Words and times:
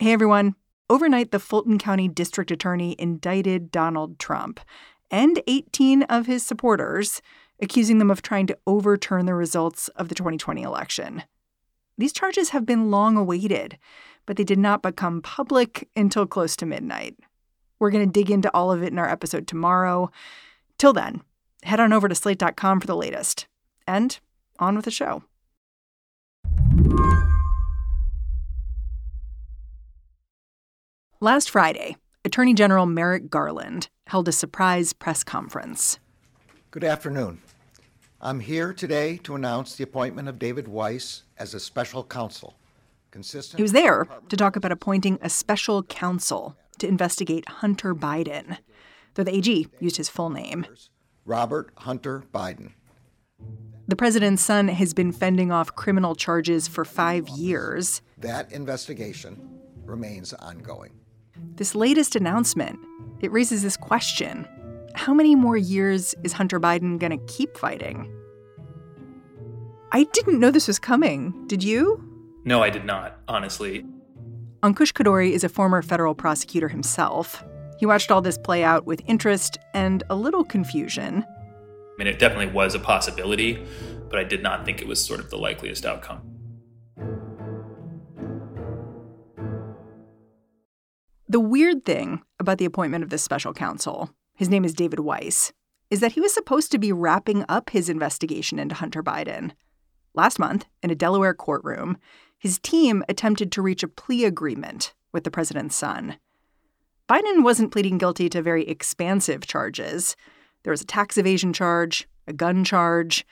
Hey 0.00 0.14
everyone. 0.14 0.54
Overnight, 0.88 1.30
the 1.30 1.38
Fulton 1.38 1.76
County 1.76 2.08
District 2.08 2.50
Attorney 2.50 2.96
indicted 2.98 3.70
Donald 3.70 4.18
Trump 4.18 4.58
and 5.10 5.42
18 5.46 6.04
of 6.04 6.24
his 6.24 6.42
supporters, 6.42 7.20
accusing 7.60 7.98
them 7.98 8.10
of 8.10 8.22
trying 8.22 8.46
to 8.46 8.56
overturn 8.66 9.26
the 9.26 9.34
results 9.34 9.88
of 9.88 10.08
the 10.08 10.14
2020 10.14 10.62
election. 10.62 11.24
These 11.98 12.14
charges 12.14 12.48
have 12.48 12.64
been 12.64 12.90
long 12.90 13.18
awaited, 13.18 13.76
but 14.24 14.38
they 14.38 14.44
did 14.44 14.58
not 14.58 14.80
become 14.80 15.20
public 15.20 15.86
until 15.94 16.24
close 16.24 16.56
to 16.56 16.64
midnight. 16.64 17.16
We're 17.78 17.90
going 17.90 18.10
to 18.10 18.20
dig 18.20 18.30
into 18.30 18.50
all 18.54 18.72
of 18.72 18.82
it 18.82 18.92
in 18.92 18.98
our 18.98 19.10
episode 19.10 19.46
tomorrow. 19.46 20.10
Till 20.78 20.94
then, 20.94 21.20
head 21.62 21.78
on 21.78 21.92
over 21.92 22.08
to 22.08 22.14
slate.com 22.14 22.80
for 22.80 22.86
the 22.86 22.96
latest. 22.96 23.48
And 23.86 24.18
on 24.58 24.76
with 24.76 24.86
the 24.86 24.90
show. 24.90 25.24
Last 31.22 31.50
Friday, 31.50 31.98
Attorney 32.24 32.54
General 32.54 32.86
Merrick 32.86 33.28
Garland 33.28 33.90
held 34.06 34.26
a 34.26 34.32
surprise 34.32 34.94
press 34.94 35.22
conference. 35.22 35.98
Good 36.70 36.82
afternoon. 36.82 37.42
I'm 38.22 38.40
here 38.40 38.72
today 38.72 39.18
to 39.24 39.34
announce 39.34 39.74
the 39.74 39.84
appointment 39.84 40.28
of 40.28 40.38
David 40.38 40.66
Weiss 40.66 41.24
as 41.36 41.52
a 41.52 41.60
special 41.60 42.04
counsel. 42.04 42.54
Consistent 43.10 43.58
he 43.58 43.62
was 43.62 43.72
there 43.72 44.06
to 44.30 44.36
talk 44.38 44.56
about 44.56 44.72
appointing 44.72 45.18
a 45.20 45.28
special 45.28 45.82
counsel 45.82 46.56
to 46.78 46.88
investigate 46.88 47.46
Hunter 47.50 47.94
Biden, 47.94 48.56
though 49.12 49.24
the 49.24 49.36
AG 49.36 49.66
used 49.78 49.98
his 49.98 50.08
full 50.08 50.30
name 50.30 50.64
Robert 51.26 51.70
Hunter 51.76 52.24
Biden. 52.32 52.72
The 53.86 53.96
president's 53.96 54.42
son 54.42 54.68
has 54.68 54.94
been 54.94 55.12
fending 55.12 55.52
off 55.52 55.76
criminal 55.76 56.14
charges 56.14 56.66
for 56.66 56.86
five 56.86 57.28
years. 57.28 58.00
That 58.16 58.50
investigation 58.52 59.60
remains 59.84 60.32
ongoing. 60.32 60.99
This 61.56 61.74
latest 61.74 62.16
announcement, 62.16 62.78
it 63.20 63.30
raises 63.32 63.62
this 63.62 63.76
question. 63.76 64.46
How 64.94 65.14
many 65.14 65.34
more 65.34 65.56
years 65.56 66.14
is 66.24 66.32
Hunter 66.32 66.58
Biden 66.58 66.98
going 66.98 67.16
to 67.16 67.32
keep 67.32 67.56
fighting? 67.56 68.10
I 69.92 70.04
didn't 70.04 70.40
know 70.40 70.50
this 70.50 70.68
was 70.68 70.78
coming. 70.78 71.46
Did 71.46 71.62
you? 71.62 72.02
No, 72.44 72.62
I 72.62 72.70
did 72.70 72.84
not, 72.84 73.18
honestly. 73.28 73.84
Ankush 74.62 74.92
Khardori 74.92 75.32
is 75.32 75.44
a 75.44 75.48
former 75.48 75.82
federal 75.82 76.14
prosecutor 76.14 76.68
himself. 76.68 77.42
He 77.78 77.86
watched 77.86 78.10
all 78.10 78.20
this 78.20 78.38
play 78.38 78.62
out 78.62 78.86
with 78.86 79.02
interest 79.06 79.58
and 79.74 80.02
a 80.10 80.14
little 80.14 80.44
confusion. 80.44 81.24
I 81.26 81.94
mean, 81.98 82.06
it 82.06 82.18
definitely 82.18 82.52
was 82.52 82.74
a 82.74 82.78
possibility, 82.78 83.66
but 84.08 84.18
I 84.18 84.24
did 84.24 84.42
not 84.42 84.64
think 84.64 84.80
it 84.80 84.86
was 84.86 85.02
sort 85.02 85.20
of 85.20 85.30
the 85.30 85.38
likeliest 85.38 85.84
outcome. 85.84 86.22
The 91.30 91.38
weird 91.38 91.84
thing 91.84 92.22
about 92.40 92.58
the 92.58 92.64
appointment 92.64 93.04
of 93.04 93.10
this 93.10 93.22
special 93.22 93.52
counsel, 93.52 94.10
his 94.34 94.48
name 94.48 94.64
is 94.64 94.74
David 94.74 94.98
Weiss, 94.98 95.52
is 95.88 96.00
that 96.00 96.10
he 96.10 96.20
was 96.20 96.34
supposed 96.34 96.72
to 96.72 96.78
be 96.78 96.90
wrapping 96.90 97.44
up 97.48 97.70
his 97.70 97.88
investigation 97.88 98.58
into 98.58 98.74
Hunter 98.74 99.00
Biden. 99.00 99.52
Last 100.12 100.40
month, 100.40 100.66
in 100.82 100.90
a 100.90 100.96
Delaware 100.96 101.32
courtroom, 101.32 101.98
his 102.36 102.58
team 102.58 103.04
attempted 103.08 103.52
to 103.52 103.62
reach 103.62 103.84
a 103.84 103.86
plea 103.86 104.24
agreement 104.24 104.92
with 105.12 105.22
the 105.22 105.30
president's 105.30 105.76
son. 105.76 106.16
Biden 107.08 107.44
wasn't 107.44 107.70
pleading 107.70 107.98
guilty 107.98 108.28
to 108.28 108.42
very 108.42 108.66
expansive 108.66 109.46
charges. 109.46 110.16
There 110.64 110.72
was 110.72 110.82
a 110.82 110.84
tax 110.84 111.16
evasion 111.16 111.52
charge, 111.52 112.08
a 112.26 112.32
gun 112.32 112.64
charge. 112.64 113.24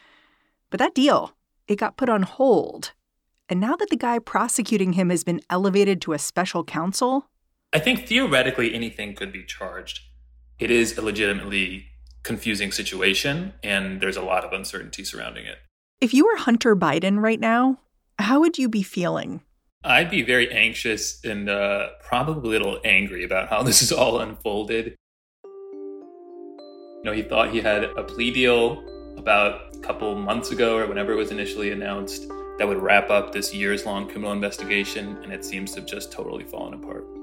But 0.70 0.78
that 0.78 0.94
deal, 0.94 1.32
it 1.66 1.80
got 1.80 1.96
put 1.96 2.08
on 2.08 2.22
hold. 2.22 2.92
And 3.48 3.58
now 3.58 3.74
that 3.74 3.90
the 3.90 3.96
guy 3.96 4.20
prosecuting 4.20 4.92
him 4.92 5.10
has 5.10 5.24
been 5.24 5.40
elevated 5.50 6.00
to 6.02 6.12
a 6.12 6.18
special 6.20 6.62
counsel, 6.62 7.28
I 7.72 7.78
think 7.78 8.06
theoretically 8.06 8.74
anything 8.74 9.14
could 9.14 9.30
be 9.30 9.44
charged. 9.44 10.00
It 10.58 10.70
is 10.70 10.96
a 10.96 11.02
legitimately 11.02 11.86
confusing 12.22 12.72
situation, 12.72 13.52
and 13.62 14.00
there's 14.00 14.16
a 14.16 14.22
lot 14.22 14.42
of 14.42 14.54
uncertainty 14.54 15.04
surrounding 15.04 15.44
it. 15.44 15.58
If 16.00 16.14
you 16.14 16.24
were 16.24 16.36
Hunter 16.36 16.74
Biden 16.74 17.20
right 17.20 17.38
now, 17.38 17.80
how 18.18 18.40
would 18.40 18.56
you 18.56 18.70
be 18.70 18.82
feeling? 18.82 19.42
I'd 19.84 20.10
be 20.10 20.22
very 20.22 20.50
anxious 20.50 21.22
and 21.24 21.50
uh, 21.50 21.90
probably 22.02 22.56
a 22.56 22.58
little 22.58 22.80
angry 22.84 23.22
about 23.22 23.50
how 23.50 23.62
this 23.68 23.82
is 23.82 23.92
all 23.92 24.20
unfolded. 24.20 24.96
You 25.44 27.02
know, 27.04 27.12
he 27.12 27.22
thought 27.22 27.50
he 27.50 27.60
had 27.60 27.84
a 27.84 28.02
plea 28.02 28.30
deal 28.30 28.82
about 29.18 29.74
a 29.76 29.78
couple 29.80 30.14
months 30.14 30.52
ago 30.52 30.78
or 30.78 30.86
whenever 30.86 31.12
it 31.12 31.16
was 31.16 31.30
initially 31.30 31.70
announced 31.70 32.28
that 32.58 32.66
would 32.66 32.78
wrap 32.78 33.10
up 33.10 33.30
this 33.32 33.54
years 33.54 33.84
long 33.84 34.08
criminal 34.08 34.32
investigation, 34.32 35.18
and 35.22 35.32
it 35.34 35.44
seems 35.44 35.72
to 35.72 35.80
have 35.80 35.88
just 35.88 36.10
totally 36.10 36.44
fallen 36.44 36.72
apart. 36.72 37.17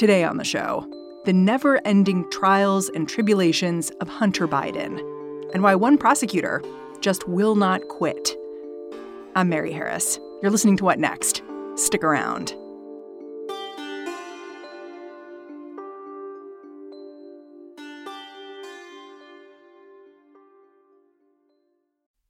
Today 0.00 0.24
on 0.24 0.38
the 0.38 0.44
show, 0.44 0.90
the 1.26 1.32
never 1.34 1.78
ending 1.86 2.24
trials 2.30 2.88
and 2.88 3.06
tribulations 3.06 3.90
of 4.00 4.08
Hunter 4.08 4.48
Biden, 4.48 4.98
and 5.52 5.62
why 5.62 5.74
one 5.74 5.98
prosecutor 5.98 6.62
just 7.02 7.28
will 7.28 7.54
not 7.54 7.86
quit. 7.88 8.34
I'm 9.36 9.50
Mary 9.50 9.72
Harris. 9.72 10.18
You're 10.40 10.50
listening 10.50 10.78
to 10.78 10.84
What 10.86 10.98
Next? 10.98 11.42
Stick 11.74 12.02
around. 12.02 12.54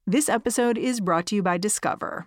This 0.09 0.29
episode 0.29 0.77
is 0.77 1.01
brought 1.01 1.27
to 1.27 1.37
you 1.37 1.43
by 1.45 1.57
Discover. 1.57 2.27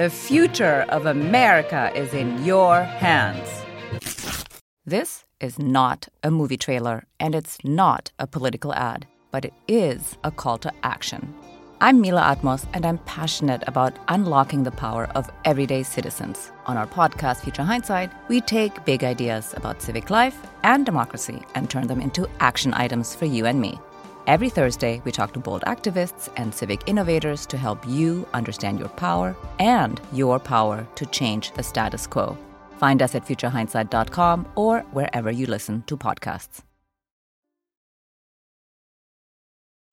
The 0.00 0.08
future 0.08 0.86
of 0.88 1.04
America 1.04 1.92
is 1.94 2.14
in 2.14 2.42
your 2.42 2.84
hands. 2.84 3.46
This 4.86 5.26
is 5.40 5.58
not 5.58 6.08
a 6.22 6.30
movie 6.30 6.56
trailer, 6.56 7.04
and 7.18 7.34
it's 7.34 7.58
not 7.64 8.10
a 8.18 8.26
political 8.26 8.72
ad, 8.72 9.06
but 9.30 9.44
it 9.44 9.52
is 9.68 10.16
a 10.24 10.30
call 10.30 10.56
to 10.56 10.72
action. 10.82 11.34
I'm 11.82 12.00
Mila 12.00 12.34
Atmos, 12.34 12.66
and 12.72 12.86
I'm 12.86 12.96
passionate 13.04 13.62
about 13.66 13.92
unlocking 14.08 14.62
the 14.62 14.70
power 14.70 15.04
of 15.14 15.30
everyday 15.44 15.82
citizens. 15.82 16.50
On 16.64 16.78
our 16.78 16.86
podcast, 16.86 17.42
Future 17.42 17.62
Hindsight, 17.62 18.10
we 18.28 18.40
take 18.40 18.86
big 18.86 19.04
ideas 19.04 19.52
about 19.54 19.82
civic 19.82 20.08
life 20.08 20.38
and 20.62 20.86
democracy 20.86 21.42
and 21.54 21.68
turn 21.68 21.88
them 21.88 22.00
into 22.00 22.26
action 22.40 22.72
items 22.72 23.14
for 23.14 23.26
you 23.26 23.44
and 23.44 23.60
me. 23.60 23.78
Every 24.26 24.50
Thursday, 24.50 25.00
we 25.04 25.12
talk 25.12 25.32
to 25.32 25.40
bold 25.40 25.62
activists 25.66 26.28
and 26.36 26.54
civic 26.54 26.82
innovators 26.86 27.46
to 27.46 27.56
help 27.56 27.86
you 27.88 28.28
understand 28.34 28.78
your 28.78 28.90
power 28.90 29.34
and 29.58 29.98
your 30.12 30.38
power 30.38 30.86
to 30.96 31.06
change 31.06 31.52
the 31.52 31.62
status 31.62 32.06
quo. 32.06 32.36
Find 32.78 33.00
us 33.00 33.14
at 33.14 33.24
futurehindsight.com 33.24 34.46
or 34.56 34.80
wherever 34.92 35.30
you 35.30 35.46
listen 35.46 35.82
to 35.86 35.96
podcasts. 35.96 36.62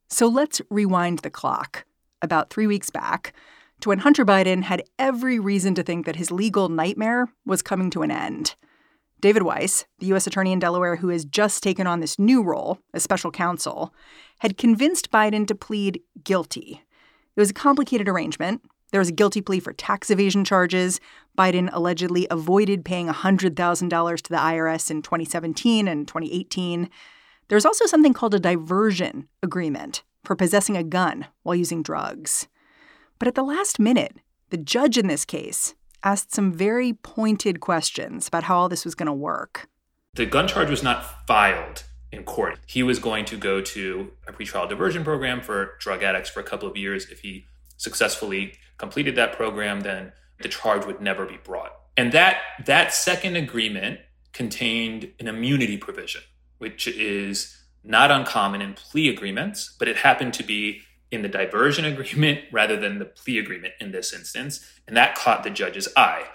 So 0.09 0.27
let's 0.27 0.61
rewind 0.69 1.19
the 1.19 1.29
clock 1.29 1.85
about 2.21 2.49
three 2.49 2.67
weeks 2.67 2.89
back 2.89 3.33
to 3.81 3.89
when 3.89 3.99
Hunter 3.99 4.25
Biden 4.25 4.63
had 4.63 4.83
every 4.99 5.39
reason 5.39 5.73
to 5.75 5.83
think 5.83 6.05
that 6.05 6.15
his 6.17 6.31
legal 6.31 6.67
nightmare 6.69 7.27
was 7.45 7.61
coming 7.61 7.89
to 7.91 8.03
an 8.03 8.11
end. 8.11 8.55
David 9.19 9.43
Weiss, 9.43 9.85
the 9.99 10.07
U.S. 10.07 10.27
Attorney 10.27 10.51
in 10.51 10.59
Delaware 10.59 10.97
who 10.97 11.09
has 11.09 11.25
just 11.25 11.63
taken 11.63 11.87
on 11.87 11.99
this 11.99 12.19
new 12.19 12.43
role 12.43 12.79
as 12.93 13.03
special 13.03 13.31
counsel, 13.31 13.93
had 14.39 14.57
convinced 14.57 15.11
Biden 15.11 15.47
to 15.47 15.55
plead 15.55 16.01
guilty. 16.23 16.83
It 17.35 17.39
was 17.39 17.49
a 17.49 17.55
complicated 17.55 18.07
arrangement. 18.07 18.61
There 18.91 19.01
was 19.01 19.09
a 19.09 19.13
guilty 19.13 19.41
plea 19.41 19.59
for 19.59 19.73
tax 19.73 20.09
evasion 20.09 20.45
charges. 20.45 20.99
Biden 21.37 21.69
allegedly 21.73 22.27
avoided 22.29 22.85
paying 22.85 23.07
$100,000 23.07 24.21
to 24.21 24.29
the 24.29 24.37
IRS 24.37 24.91
in 24.91 25.01
2017 25.01 25.87
and 25.87 26.07
2018. 26.07 26.89
There 27.47 27.55
was 27.55 27.65
also 27.65 27.85
something 27.85 28.13
called 28.13 28.33
a 28.33 28.39
diversion 28.39 29.27
agreement 29.41 30.03
for 30.23 30.35
possessing 30.35 30.77
a 30.77 30.83
gun 30.83 31.27
while 31.43 31.55
using 31.55 31.81
drugs. 31.81 32.47
But 33.19 33.27
at 33.27 33.35
the 33.35 33.43
last 33.43 33.79
minute, 33.79 34.17
the 34.49 34.57
judge 34.57 34.97
in 34.97 35.07
this 35.07 35.25
case 35.25 35.73
asked 36.07 36.33
some 36.33 36.53
very 36.53 36.93
pointed 36.93 37.59
questions 37.59 38.29
about 38.29 38.43
how 38.43 38.57
all 38.57 38.69
this 38.69 38.85
was 38.85 38.95
going 38.95 39.07
to 39.07 39.13
work. 39.13 39.67
The 40.13 40.25
gun 40.25 40.47
charge 40.47 40.69
was 40.69 40.81
not 40.81 41.27
filed 41.27 41.83
in 42.13 42.23
court. 42.23 42.59
He 42.65 42.81
was 42.81 42.97
going 42.97 43.25
to 43.25 43.35
go 43.35 43.59
to 43.61 44.11
a 44.25 44.31
pretrial 44.31 44.69
diversion 44.69 45.03
program 45.03 45.41
for 45.41 45.73
drug 45.79 46.03
addicts 46.03 46.29
for 46.29 46.39
a 46.39 46.43
couple 46.43 46.69
of 46.69 46.77
years. 46.77 47.09
If 47.09 47.19
he 47.19 47.45
successfully 47.75 48.53
completed 48.77 49.17
that 49.17 49.33
program, 49.33 49.81
then 49.81 50.13
the 50.39 50.47
charge 50.47 50.85
would 50.85 51.01
never 51.01 51.25
be 51.25 51.39
brought. 51.43 51.73
And 51.97 52.13
that 52.13 52.37
that 52.65 52.93
second 52.93 53.35
agreement 53.35 53.99
contained 54.31 55.11
an 55.19 55.27
immunity 55.27 55.75
provision, 55.75 56.21
which 56.57 56.87
is 56.87 57.63
not 57.83 58.11
uncommon 58.11 58.61
in 58.61 58.75
plea 58.75 59.09
agreements, 59.09 59.75
but 59.77 59.89
it 59.89 59.97
happened 59.97 60.33
to 60.35 60.43
be 60.43 60.81
in 61.11 61.21
the 61.21 61.27
diversion 61.27 61.85
agreement 61.85 62.41
rather 62.51 62.77
than 62.77 62.99
the 62.99 63.05
plea 63.05 63.39
agreement 63.39 63.73
in 63.79 63.91
this 63.91 64.13
instance. 64.13 64.65
And 64.87 64.95
that 64.97 65.15
caught 65.15 65.43
the 65.43 65.49
judge's 65.49 65.87
eye. 65.95 66.25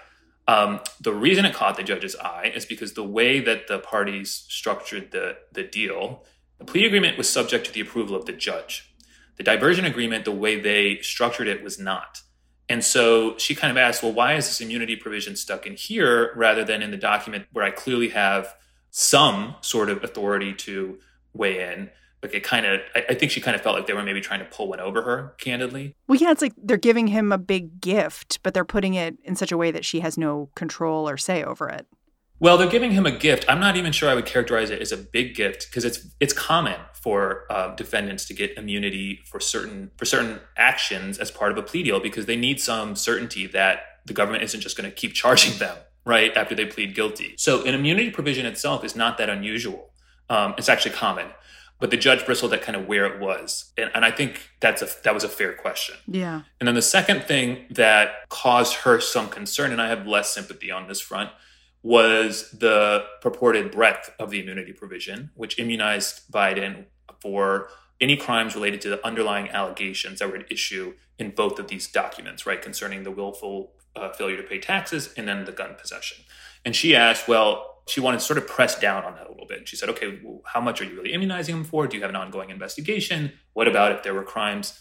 Um, 0.47 0.81
the 0.99 1.13
reason 1.13 1.45
it 1.45 1.55
caught 1.55 1.77
the 1.77 1.83
judge's 1.83 2.15
eye 2.17 2.51
is 2.53 2.65
because 2.65 2.93
the 2.93 3.03
way 3.03 3.39
that 3.39 3.67
the 3.67 3.79
parties 3.79 4.45
structured 4.49 5.11
the, 5.11 5.37
the 5.53 5.63
deal, 5.63 6.23
the 6.57 6.65
plea 6.65 6.85
agreement 6.85 7.17
was 7.17 7.29
subject 7.29 7.65
to 7.67 7.71
the 7.71 7.79
approval 7.79 8.15
of 8.15 8.25
the 8.25 8.33
judge. 8.33 8.93
The 9.37 9.43
diversion 9.43 9.85
agreement, 9.85 10.25
the 10.25 10.31
way 10.31 10.59
they 10.59 10.99
structured 11.01 11.47
it, 11.47 11.63
was 11.63 11.79
not. 11.79 12.21
And 12.69 12.83
so 12.83 13.37
she 13.37 13.55
kind 13.55 13.71
of 13.71 13.77
asked, 13.77 14.03
well, 14.03 14.13
why 14.13 14.35
is 14.35 14.47
this 14.47 14.61
immunity 14.61 14.95
provision 14.95 15.35
stuck 15.35 15.65
in 15.65 15.75
here 15.75 16.33
rather 16.35 16.63
than 16.63 16.81
in 16.81 16.91
the 16.91 16.97
document 16.97 17.45
where 17.51 17.65
I 17.65 17.71
clearly 17.71 18.09
have 18.09 18.55
some 18.89 19.55
sort 19.61 19.89
of 19.89 20.03
authority 20.03 20.53
to 20.53 20.99
weigh 21.33 21.73
in? 21.73 21.89
Like 22.23 22.33
it 22.33 22.43
kind 22.43 22.65
of, 22.65 22.81
I, 22.95 23.13
think 23.13 23.31
she 23.31 23.41
kind 23.41 23.55
of 23.55 23.61
felt 23.61 23.75
like 23.75 23.85
they 23.85 23.93
were 23.93 24.01
maybe 24.01 24.21
trying 24.21 24.39
to 24.39 24.45
pull 24.45 24.69
one 24.69 24.79
over 24.79 25.01
her, 25.03 25.35
candidly. 25.37 25.95
Well, 26.07 26.19
yeah, 26.19 26.31
it's 26.31 26.41
like 26.41 26.53
they're 26.57 26.77
giving 26.77 27.07
him 27.07 27.31
a 27.31 27.37
big 27.37 27.81
gift, 27.81 28.39
but 28.43 28.53
they're 28.53 28.65
putting 28.65 28.93
it 28.93 29.17
in 29.23 29.35
such 29.35 29.51
a 29.51 29.57
way 29.57 29.71
that 29.71 29.85
she 29.85 29.99
has 29.99 30.17
no 30.17 30.49
control 30.55 31.09
or 31.09 31.17
say 31.17 31.43
over 31.43 31.69
it. 31.69 31.85
Well, 32.39 32.57
they're 32.57 32.69
giving 32.69 32.91
him 32.91 33.05
a 33.05 33.11
gift. 33.11 33.45
I'm 33.47 33.59
not 33.59 33.77
even 33.77 33.91
sure 33.91 34.09
I 34.09 34.15
would 34.15 34.25
characterize 34.25 34.69
it 34.69 34.81
as 34.81 34.91
a 34.91 34.97
big 34.97 35.35
gift 35.35 35.67
because 35.69 35.85
it's 35.85 36.07
it's 36.19 36.33
common 36.33 36.79
for 36.93 37.45
uh, 37.49 37.73
defendants 37.75 38.25
to 38.25 38.33
get 38.33 38.57
immunity 38.57 39.21
for 39.25 39.39
certain 39.39 39.91
for 39.97 40.05
certain 40.05 40.39
actions 40.57 41.17
as 41.17 41.31
part 41.31 41.51
of 41.51 41.57
a 41.57 41.61
plea 41.61 41.83
deal 41.83 41.99
because 41.99 42.25
they 42.25 42.35
need 42.35 42.59
some 42.59 42.95
certainty 42.95 43.47
that 43.47 43.79
the 44.05 44.13
government 44.13 44.43
isn't 44.43 44.61
just 44.61 44.75
going 44.75 44.89
to 44.89 44.95
keep 44.95 45.13
charging 45.13 45.57
them 45.57 45.77
right 46.05 46.35
after 46.35 46.53
they 46.55 46.65
plead 46.65 46.95
guilty. 46.95 47.35
So 47.37 47.63
an 47.63 47.73
immunity 47.73 48.09
provision 48.09 48.45
itself 48.45 48.83
is 48.83 48.95
not 48.95 49.17
that 49.19 49.29
unusual. 49.29 49.91
Um, 50.29 50.55
it's 50.57 50.69
actually 50.69 50.95
common, 50.95 51.27
but 51.83 51.91
the 51.91 51.97
judge 51.97 52.25
bristled 52.25 52.53
at 52.53 52.61
kind 52.61 52.77
of 52.77 52.87
where 52.87 53.05
it 53.05 53.19
was, 53.19 53.73
and, 53.77 53.91
and 53.93 54.05
I 54.05 54.11
think 54.11 54.51
that's 54.61 54.81
a 54.81 54.87
that 55.03 55.13
was 55.13 55.25
a 55.25 55.27
fair 55.27 55.51
question. 55.51 55.95
Yeah. 56.07 56.43
And 56.57 56.65
then 56.65 56.75
the 56.75 56.81
second 56.81 57.23
thing 57.23 57.65
that 57.71 58.29
caused 58.29 58.75
her 58.85 59.01
some 59.01 59.27
concern, 59.27 59.73
and 59.73 59.81
I 59.81 59.89
have 59.89 60.07
less 60.07 60.33
sympathy 60.33 60.71
on 60.71 60.87
this 60.87 61.01
front 61.01 61.31
was 61.81 62.49
the 62.51 63.03
purported 63.19 63.69
breadth 63.69 64.11
of 64.17 64.29
the 64.29 64.39
immunity 64.39 64.71
provision, 64.71 65.31
which 65.35 65.59
immunized 65.59 66.31
Biden 66.31 66.85
for 67.19 67.67
any 67.99 68.15
crimes 68.15 68.55
related 68.55 68.79
to 68.79 68.89
the 68.89 69.05
underlying 69.05 69.49
allegations 69.49 70.19
that 70.19 70.29
were 70.29 70.37
at 70.37 70.49
issue 70.49 70.93
in 71.19 71.31
both 71.31 71.59
of 71.59 71.67
these 71.67 71.89
documents, 71.89 72.45
right, 72.45 72.61
concerning 72.61 73.03
the 73.03 73.11
willful 73.11 73.73
uh, 73.97 74.09
failure 74.13 74.37
to 74.37 74.43
pay 74.43 74.57
taxes 74.57 75.13
and 75.17 75.27
then 75.27 75.43
the 75.43 75.51
gun 75.51 75.75
possession. 75.77 76.23
And 76.63 76.77
she 76.77 76.95
asked, 76.95 77.27
well, 77.27 77.72
she 77.87 77.99
wanted 77.99 78.19
to 78.19 78.25
sort 78.25 78.37
of 78.37 78.47
press 78.47 78.79
down 78.79 79.03
on 79.03 79.15
that 79.15 79.27
a 79.27 79.31
little 79.31 79.47
bit. 79.47 79.67
She 79.67 79.75
said, 79.75 79.89
okay, 79.89 80.19
well, 80.23 80.41
how 80.45 80.61
much 80.61 80.81
are 80.81 80.85
you 80.85 80.95
really 80.95 81.13
immunizing 81.13 81.55
them 81.55 81.63
for? 81.63 81.87
Do 81.87 81.97
you 81.97 82.01
have 82.01 82.09
an 82.09 82.15
ongoing 82.15 82.49
investigation? 82.49 83.33
What 83.53 83.67
about 83.67 83.91
if 83.91 84.03
there 84.03 84.13
were 84.13 84.23
crimes 84.23 84.79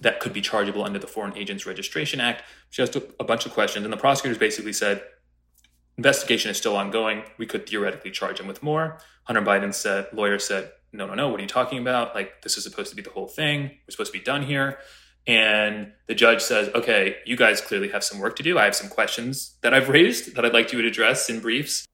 that 0.00 0.20
could 0.20 0.32
be 0.32 0.40
chargeable 0.40 0.84
under 0.84 0.98
the 0.98 1.06
Foreign 1.06 1.36
Agents 1.36 1.66
Registration 1.66 2.20
Act? 2.20 2.42
She 2.70 2.82
asked 2.82 2.96
a, 2.96 3.24
bunch 3.24 3.46
of 3.46 3.52
questions, 3.52 3.84
and 3.84 3.92
the 3.92 3.96
prosecutors 3.96 4.38
basically 4.38 4.72
said, 4.72 5.02
investigation 5.96 6.50
is 6.50 6.56
still 6.56 6.76
ongoing. 6.76 7.22
We 7.38 7.46
could 7.46 7.68
theoretically 7.68 8.10
charge 8.10 8.40
him 8.40 8.48
with 8.48 8.62
more. 8.62 8.98
Hunter 9.24 9.42
Biden 9.42 9.72
said, 9.72 10.08
lawyer 10.12 10.38
said, 10.38 10.72
no, 10.92 11.06
no, 11.06 11.14
no, 11.14 11.28
what 11.28 11.38
are 11.38 11.42
you 11.42 11.48
talking 11.48 11.78
about? 11.78 12.14
Like, 12.14 12.42
this 12.42 12.56
is 12.56 12.64
supposed 12.64 12.90
to 12.90 12.96
be 12.96 13.02
the 13.02 13.10
whole 13.10 13.28
thing. 13.28 13.62
We're 13.62 13.90
supposed 13.90 14.12
to 14.12 14.18
be 14.18 14.24
done 14.24 14.42
here. 14.42 14.78
And 15.26 15.92
the 16.06 16.14
judge 16.14 16.40
says, 16.40 16.68
okay, 16.74 17.16
you 17.24 17.36
guys 17.36 17.60
clearly 17.60 17.88
have 17.88 18.04
some 18.04 18.20
work 18.20 18.36
to 18.36 18.42
do. 18.42 18.58
I 18.58 18.64
have 18.64 18.76
some 18.76 18.88
questions 18.88 19.56
that 19.62 19.74
I've 19.74 19.88
raised 19.88 20.36
that 20.36 20.44
I'd 20.44 20.52
like 20.52 20.72
you 20.72 20.80
to 20.82 20.88
address 20.88 21.28
in 21.28 21.40
briefs. 21.40 21.84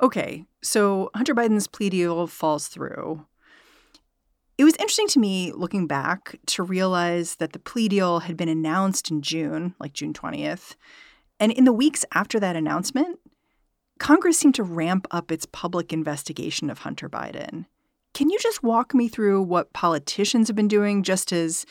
Okay, 0.00 0.44
so 0.62 1.10
Hunter 1.14 1.34
Biden's 1.34 1.66
plea 1.66 1.90
deal 1.90 2.26
falls 2.26 2.68
through. 2.68 3.24
It 4.58 4.64
was 4.64 4.76
interesting 4.76 5.08
to 5.08 5.18
me 5.18 5.52
looking 5.52 5.86
back 5.86 6.38
to 6.46 6.62
realize 6.62 7.36
that 7.36 7.52
the 7.52 7.58
plea 7.58 7.88
deal 7.88 8.20
had 8.20 8.36
been 8.36 8.48
announced 8.48 9.10
in 9.10 9.22
June, 9.22 9.74
like 9.78 9.92
June 9.92 10.12
20th. 10.12 10.76
And 11.38 11.52
in 11.52 11.64
the 11.64 11.72
weeks 11.72 12.04
after 12.14 12.40
that 12.40 12.56
announcement, 12.56 13.18
Congress 13.98 14.38
seemed 14.38 14.54
to 14.54 14.62
ramp 14.62 15.06
up 15.10 15.30
its 15.30 15.46
public 15.46 15.92
investigation 15.92 16.70
of 16.70 16.80
Hunter 16.80 17.08
Biden. 17.08 17.66
Can 18.14 18.30
you 18.30 18.38
just 18.38 18.62
walk 18.62 18.94
me 18.94 19.08
through 19.08 19.42
what 19.42 19.74
politicians 19.74 20.48
have 20.48 20.56
been 20.56 20.68
doing 20.68 21.02
just 21.02 21.32
as 21.32 21.66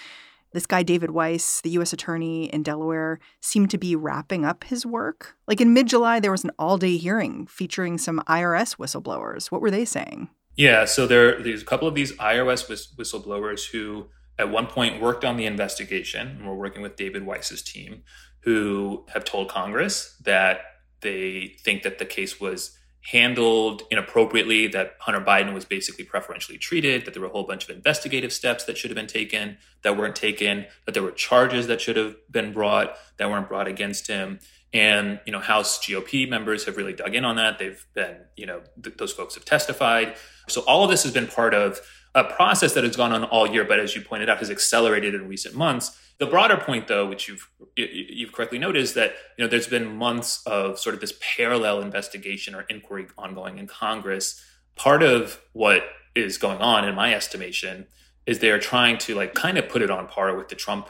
this 0.56 0.66
guy, 0.66 0.81
David 0.81 1.12
Weiss, 1.12 1.62
the 1.62 1.69
U.S. 1.72 1.94
attorney 1.94 2.46
in 2.46 2.63
Delaware, 2.63 3.19
seemed 3.42 3.69
to 3.72 3.78
be 3.78 3.96
wrapping 3.96 4.44
up 4.44 4.63
his 4.63 4.86
work? 4.86 5.36
Like 5.48 5.62
in 5.62 5.74
mid 5.74 5.88
July, 5.88 6.19
there 6.19 6.31
was 6.31 6.44
an 6.44 6.52
all 6.57 6.78
day 6.78 6.98
hearing 6.98 7.46
featuring 7.46 8.00
some 8.00 8.24
IRS 8.28 8.78
whistleblowers. 8.78 9.52
What 9.52 9.62
were 9.62 9.69
they 9.69 9.86
saying? 9.86 10.30
Yeah, 10.56 10.86
so 10.86 11.06
there, 11.06 11.42
there's 11.44 11.62
a 11.62 11.66
couple 11.66 11.88
of 11.88 11.96
these 11.96 12.13
IRS 12.13 12.68
whistleblowers 12.98 13.69
who 13.72 14.07
at 14.40 14.50
one 14.50 14.68
point 14.68 15.02
worked 15.02 15.25
on 15.25 15.38
the 15.38 15.46
investigation 15.46 16.28
and 16.28 16.48
were 16.48 16.56
working 16.56 16.81
with 16.81 16.96
David 16.96 17.25
Weiss's 17.25 17.62
team 17.62 18.04
who 18.42 19.06
have 19.13 19.25
told 19.25 19.50
Congress 19.50 20.16
that 20.24 20.62
they 21.02 21.56
think 21.63 21.84
that 21.84 22.00
the 22.00 22.06
case 22.06 22.40
was 22.40 22.78
handled 23.12 23.84
inappropriately, 23.92 24.68
that 24.68 24.96
Hunter 25.00 25.22
Biden 25.22 25.54
was 25.54 25.63
basically 25.63 26.04
preferentially 26.04 26.57
treated, 26.57 27.06
that 27.06 27.13
there 27.13 27.22
were 27.22 27.28
a 27.28 27.31
whole 27.31 27.44
bunch 27.44 27.63
of 27.63 27.69
investigative 27.69 28.34
steps 28.34 28.63
that 28.66 28.78
should 28.78 28.90
have 28.90 28.96
been 28.96 29.07
taken 29.07 29.57
that 29.84 29.96
weren't 29.96 30.16
taken, 30.16 30.66
that 30.86 30.94
there 30.94 31.04
were 31.04 31.12
charges 31.12 31.68
that 31.68 31.80
should 31.80 31.98
have 31.98 32.16
been 32.31 32.52
brought 32.52 32.98
that 33.18 33.30
weren't 33.30 33.48
brought 33.48 33.68
against 33.68 34.07
him. 34.07 34.40
And, 34.74 35.19
you 35.25 35.31
know, 35.31 35.40
House 35.40 35.80
GOP 35.86 36.28
members 36.28 36.66
have 36.66 36.78
really 36.78 36.94
dug 36.94 37.16
in 37.16 37.24
on 37.24 37.36
that. 37.36 37.60
They've 37.60 37.86
been, 37.94 38.18
you 38.36 38.46
know, 38.46 38.62
th- 38.84 38.98
those 38.98 39.13
folks 39.13 39.36
have 39.36 39.46
testified. 39.46 40.16
So 40.50 40.62
all 40.62 40.84
of 40.84 40.90
this 40.90 41.04
has 41.04 41.13
been 41.13 41.28
part 41.28 41.54
of 41.54 41.80
a 42.15 42.23
process 42.23 42.73
that 42.73 42.83
has 42.83 42.95
gone 42.95 43.12
on 43.12 43.23
all 43.25 43.45
year, 43.45 43.63
but 43.63 43.79
as 43.79 43.95
you 43.95 44.01
pointed 44.01 44.29
out, 44.29 44.39
has 44.39 44.50
accelerated 44.50 45.13
in 45.13 45.27
recent 45.27 45.53
months 45.53 46.00
the 46.17 46.25
broader 46.25 46.57
point, 46.57 46.88
though, 46.88 47.07
which 47.07 47.27
you've 47.27 47.50
you've 47.75 48.31
correctly 48.31 48.57
noted, 48.57 48.81
is 48.81 48.94
that 48.94 49.15
you 49.38 49.44
know 49.44 49.50
there's 49.50 49.67
been 49.67 49.95
months 49.97 50.41
of 50.45 50.79
sort 50.79 50.95
of 50.95 51.01
this 51.01 51.13
parallel 51.19 51.81
investigation 51.81 52.56
or 52.56 52.62
inquiry 52.69 53.07
ongoing 53.17 53.57
in 53.57 53.67
Congress. 53.67 54.44
Part 54.75 55.03
of 55.03 55.41
what 55.53 55.83
is 56.15 56.38
going 56.38 56.59
on, 56.59 56.88
in 56.88 56.95
my 56.95 57.13
estimation, 57.13 57.88
is 58.25 58.39
they're 58.39 58.59
trying 58.59 58.97
to 59.00 59.15
like 59.15 59.33
kind 59.33 59.57
of 59.57 59.68
put 59.68 59.81
it 59.81 59.89
on 59.89 60.07
par 60.07 60.35
with 60.35 60.47
the 60.47 60.56
Trump 60.56 60.89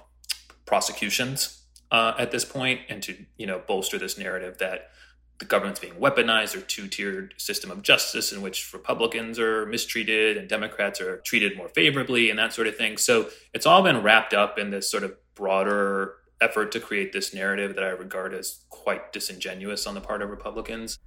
prosecutions 0.66 1.64
uh, 1.92 2.14
at 2.20 2.32
this 2.32 2.46
point, 2.46 2.82
and 2.88 3.02
to 3.04 3.26
you 3.38 3.48
know 3.48 3.62
bolster 3.68 3.98
this 3.98 4.20
narrative 4.20 4.60
that 4.60 4.92
the 5.40 5.46
government's 5.46 5.80
being 5.80 5.96
weaponized 5.96 6.56
or 6.56 6.62
two-tiered 6.62 7.34
system 7.38 7.70
of 7.70 7.82
justice 7.82 8.32
in 8.32 8.42
which 8.42 8.72
Republicans 8.74 9.38
are 9.38 9.66
mistreated 9.66 10.38
and 10.38 10.48
Democrats 10.48 11.02
are 11.02 11.18
treated 11.18 11.58
more 11.58 11.68
favorably 11.68 12.30
and 12.30 12.40
that 12.40 12.54
sort 12.54 12.68
of 12.68 12.78
thing. 12.78 12.98
So 12.98 13.30
it's 13.54 13.66
all 13.66 13.84
been 13.84 14.02
wrapped 14.02 14.34
up 14.34 14.58
in 14.58 14.70
this 14.70 14.90
sort 14.90 15.04
of 15.04 15.14
broader 15.36 16.14
effort 16.42 16.72
to 16.72 16.80
create 16.80 17.12
this 17.12 17.34
narrative 17.34 17.76
that 17.76 17.84
I 17.84 17.90
regard 17.90 18.34
as 18.34 18.60
quite 18.70 19.12
disingenuous 19.12 19.86
on 19.86 19.94
the 19.94 20.02
part 20.02 20.22
of 20.22 20.30
Republicans. 20.30 21.00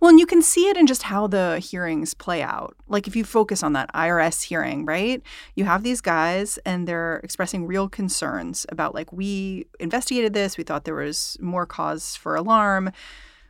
Well, 0.00 0.10
and 0.10 0.18
you 0.18 0.26
can 0.26 0.42
see 0.42 0.68
it 0.68 0.76
in 0.76 0.86
just 0.86 1.04
how 1.04 1.26
the 1.26 1.58
hearings 1.58 2.14
play 2.14 2.42
out. 2.42 2.76
Like 2.88 3.06
if 3.06 3.14
you 3.14 3.24
focus 3.24 3.62
on 3.62 3.72
that 3.74 3.92
IRS 3.94 4.42
hearing, 4.42 4.84
right? 4.84 5.22
You 5.54 5.64
have 5.64 5.82
these 5.82 6.00
guys 6.00 6.58
and 6.64 6.86
they're 6.86 7.18
expressing 7.18 7.66
real 7.66 7.88
concerns 7.88 8.66
about 8.70 8.94
like 8.94 9.12
we 9.12 9.66
investigated 9.78 10.32
this, 10.32 10.58
we 10.58 10.64
thought 10.64 10.84
there 10.84 10.94
was 10.94 11.36
more 11.40 11.66
cause 11.66 12.16
for 12.16 12.34
alarm 12.34 12.90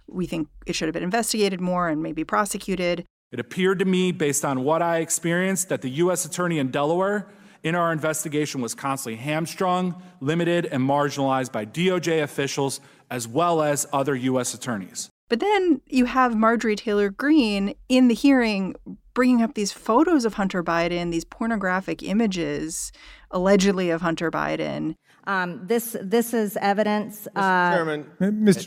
we 0.08 0.26
think 0.26 0.48
it 0.66 0.74
should 0.74 0.88
have 0.88 0.94
been 0.94 1.02
investigated 1.02 1.60
more 1.60 1.88
and 1.88 2.02
maybe 2.02 2.24
prosecuted. 2.24 3.04
It 3.30 3.40
appeared 3.40 3.78
to 3.80 3.84
me, 3.84 4.12
based 4.12 4.44
on 4.44 4.64
what 4.64 4.82
I 4.82 4.98
experienced, 4.98 5.68
that 5.68 5.82
the 5.82 5.90
U.S. 5.90 6.24
Attorney 6.24 6.58
in 6.58 6.70
Delaware 6.70 7.28
in 7.62 7.74
our 7.74 7.92
investigation 7.92 8.60
was 8.60 8.74
constantly 8.74 9.20
hamstrung, 9.20 10.02
limited, 10.20 10.66
and 10.66 10.82
marginalized 10.82 11.52
by 11.52 11.66
DOJ 11.66 12.22
officials 12.22 12.80
as 13.10 13.26
well 13.26 13.62
as 13.62 13.86
other 13.92 14.14
U.S. 14.14 14.54
attorneys. 14.54 15.10
But 15.28 15.40
then 15.40 15.82
you 15.86 16.06
have 16.06 16.34
Marjorie 16.34 16.76
Taylor 16.76 17.10
Greene 17.10 17.74
in 17.88 18.08
the 18.08 18.14
hearing 18.14 18.74
bringing 19.12 19.42
up 19.42 19.54
these 19.54 19.72
photos 19.72 20.24
of 20.24 20.34
Hunter 20.34 20.62
Biden, 20.62 21.10
these 21.10 21.24
pornographic 21.24 22.02
images 22.02 22.92
allegedly 23.30 23.90
of 23.90 24.00
Hunter 24.00 24.30
Biden. 24.30 24.94
Um, 25.28 25.60
this 25.66 25.94
this 26.00 26.32
is 26.32 26.56
evidence 26.56 27.28
uh, 27.36 27.74
Chairman, 27.74 28.06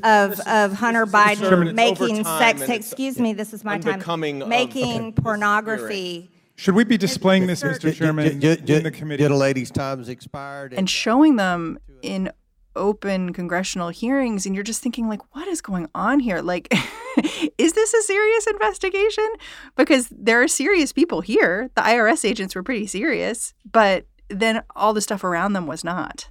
of 0.04 0.40
of 0.42 0.74
Hunter 0.74 1.08
Biden 1.08 1.40
Chairman, 1.40 1.76
making 1.76 2.24
sex. 2.24 2.62
Excuse 2.62 3.20
me, 3.20 3.34
this 3.34 3.52
is 3.52 3.64
my 3.64 3.80
time. 3.80 4.48
Making 4.48 5.08
okay. 5.08 5.12
pornography. 5.14 6.30
Should 6.58 6.76
we 6.76 6.84
be 6.84 7.00
displaying 7.00 7.48
this, 7.48 7.64
Mr. 7.64 7.92
Chairman, 7.92 8.40
j- 8.40 8.58
j- 8.58 8.78
in 8.78 8.84
the 8.84 8.92
committee? 8.92 9.24
Did 9.24 9.32
a 9.32 9.36
lady's 9.36 9.72
time's 9.72 10.08
expired? 10.08 10.74
And 10.74 10.88
showing 10.88 11.38
them 11.38 11.80
in 12.04 12.32
open 12.76 13.34
congressional 13.34 13.90
hearings 13.90 14.46
and 14.46 14.54
you're 14.54 14.64
just 14.64 14.82
thinking 14.82 15.10
like 15.10 15.20
what 15.36 15.48
is 15.48 15.60
going 15.60 15.90
on 15.94 16.22
here 16.22 16.40
like 16.40 16.72
is 17.58 17.74
this 17.74 17.94
a 17.94 18.02
serious 18.04 18.48
investigation 18.48 19.28
because 19.76 20.08
there 20.10 20.42
are 20.42 20.48
serious 20.48 20.94
people 20.94 21.20
here 21.20 21.70
the 21.76 21.82
IRS 21.82 22.24
agents 22.24 22.56
were 22.56 22.64
pretty 22.64 22.88
serious 22.88 23.54
but 23.70 24.06
then 24.30 24.64
all 24.74 24.94
the 24.94 25.02
stuff 25.02 25.26
around 25.26 25.52
them 25.52 25.68
was 25.68 25.84
not 25.84 26.30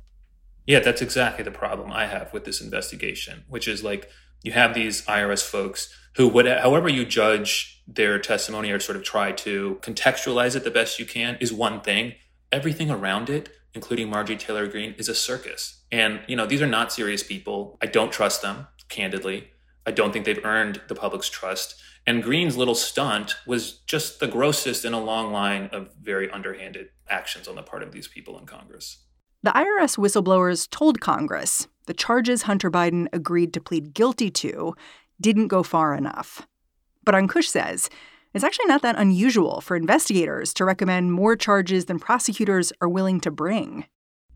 Yeah, 0.67 0.81
that's 0.81 1.03
exactly 1.03 1.45
the 1.45 1.51
problem 1.51 1.93
I 1.93 2.07
have 2.07 2.33
with 2.33 2.45
this 2.45 2.61
investigation, 2.61 3.45
which 3.49 3.67
is 3.67 3.83
like 3.83 4.11
you 4.43 4.53
have 4.53 4.75
these 4.75 5.05
IRS 5.07 5.43
folks 5.43 5.95
who, 6.17 6.29
would, 6.29 6.47
however 6.47 6.89
you 6.89 7.05
judge 7.05 7.83
their 7.87 8.19
testimony 8.19 8.71
or 8.71 8.81
sort 8.81 8.97
of 8.97 9.03
try 9.03 9.33
to 9.33 9.79
contextualize 9.83 10.57
it 10.57 10.65
the 10.65 10.71
best 10.71 10.99
you 10.99 11.07
can, 11.07 11.37
is 11.41 11.53
one 11.53 11.81
thing. 11.81 12.15
Everything 12.53 12.91
around 12.91 13.31
it, 13.31 13.51
including 13.75 14.11
Marjorie 14.11 14.37
Taylor 14.37 14.67
Greene, 14.67 14.95
is 14.99 15.09
a 15.09 15.15
circus. 15.15 15.83
And, 15.93 16.21
you 16.27 16.37
know, 16.37 16.47
these 16.47 16.63
are 16.63 16.67
not 16.67 16.93
serious 16.93 17.23
people. 17.23 17.79
I 17.81 17.87
don't 17.87 18.13
trust 18.13 18.43
them, 18.43 18.67
candidly. 18.89 19.51
I 19.87 19.93
don't 19.93 20.13
think 20.13 20.25
they've 20.25 20.45
earned 20.45 20.81
the 20.89 20.95
public's 20.95 21.29
trust. 21.29 21.81
And 22.07 22.23
Greene's 22.23 22.57
little 22.57 22.75
stunt 22.75 23.37
was 23.47 23.81
just 23.87 24.21
the 24.21 24.27
grossest 24.27 24.85
in 24.85 24.93
a 24.93 25.03
long 25.03 25.33
line 25.33 25.69
of 25.73 25.95
very 26.01 26.31
underhanded 26.31 26.89
actions 27.09 27.47
on 27.47 27.57
the 27.57 27.63
part 27.63 27.83
of 27.83 27.93
these 27.93 28.09
people 28.09 28.39
in 28.39 28.47
Congress. 28.47 28.99
The 29.43 29.53
IRS 29.53 29.97
whistleblowers 29.97 30.69
told 30.69 31.01
Congress 31.01 31.67
the 31.87 31.95
charges 31.95 32.43
Hunter 32.43 32.71
Biden 32.71 33.07
agreed 33.11 33.55
to 33.55 33.61
plead 33.61 33.95
guilty 33.95 34.31
to 34.33 34.75
didn't 35.19 35.49
go 35.49 35.63
far 35.63 35.95
enough. 35.95 36.47
But 37.05 37.15
Ankush 37.15 37.49
says 37.49 37.89
it's 38.35 38.45
actually 38.45 38.67
not 38.67 38.83
that 38.83 38.99
unusual 38.99 39.63
for 39.63 39.77
investigators 39.77 40.53
to 40.55 40.65
recommend 40.67 41.15
more 41.15 41.37
charges 41.37 41.87
than 41.87 41.99
prosecutors 41.99 42.71
are 42.83 42.89
willing 42.89 43.19
to 43.21 43.31
bring. 43.31 43.87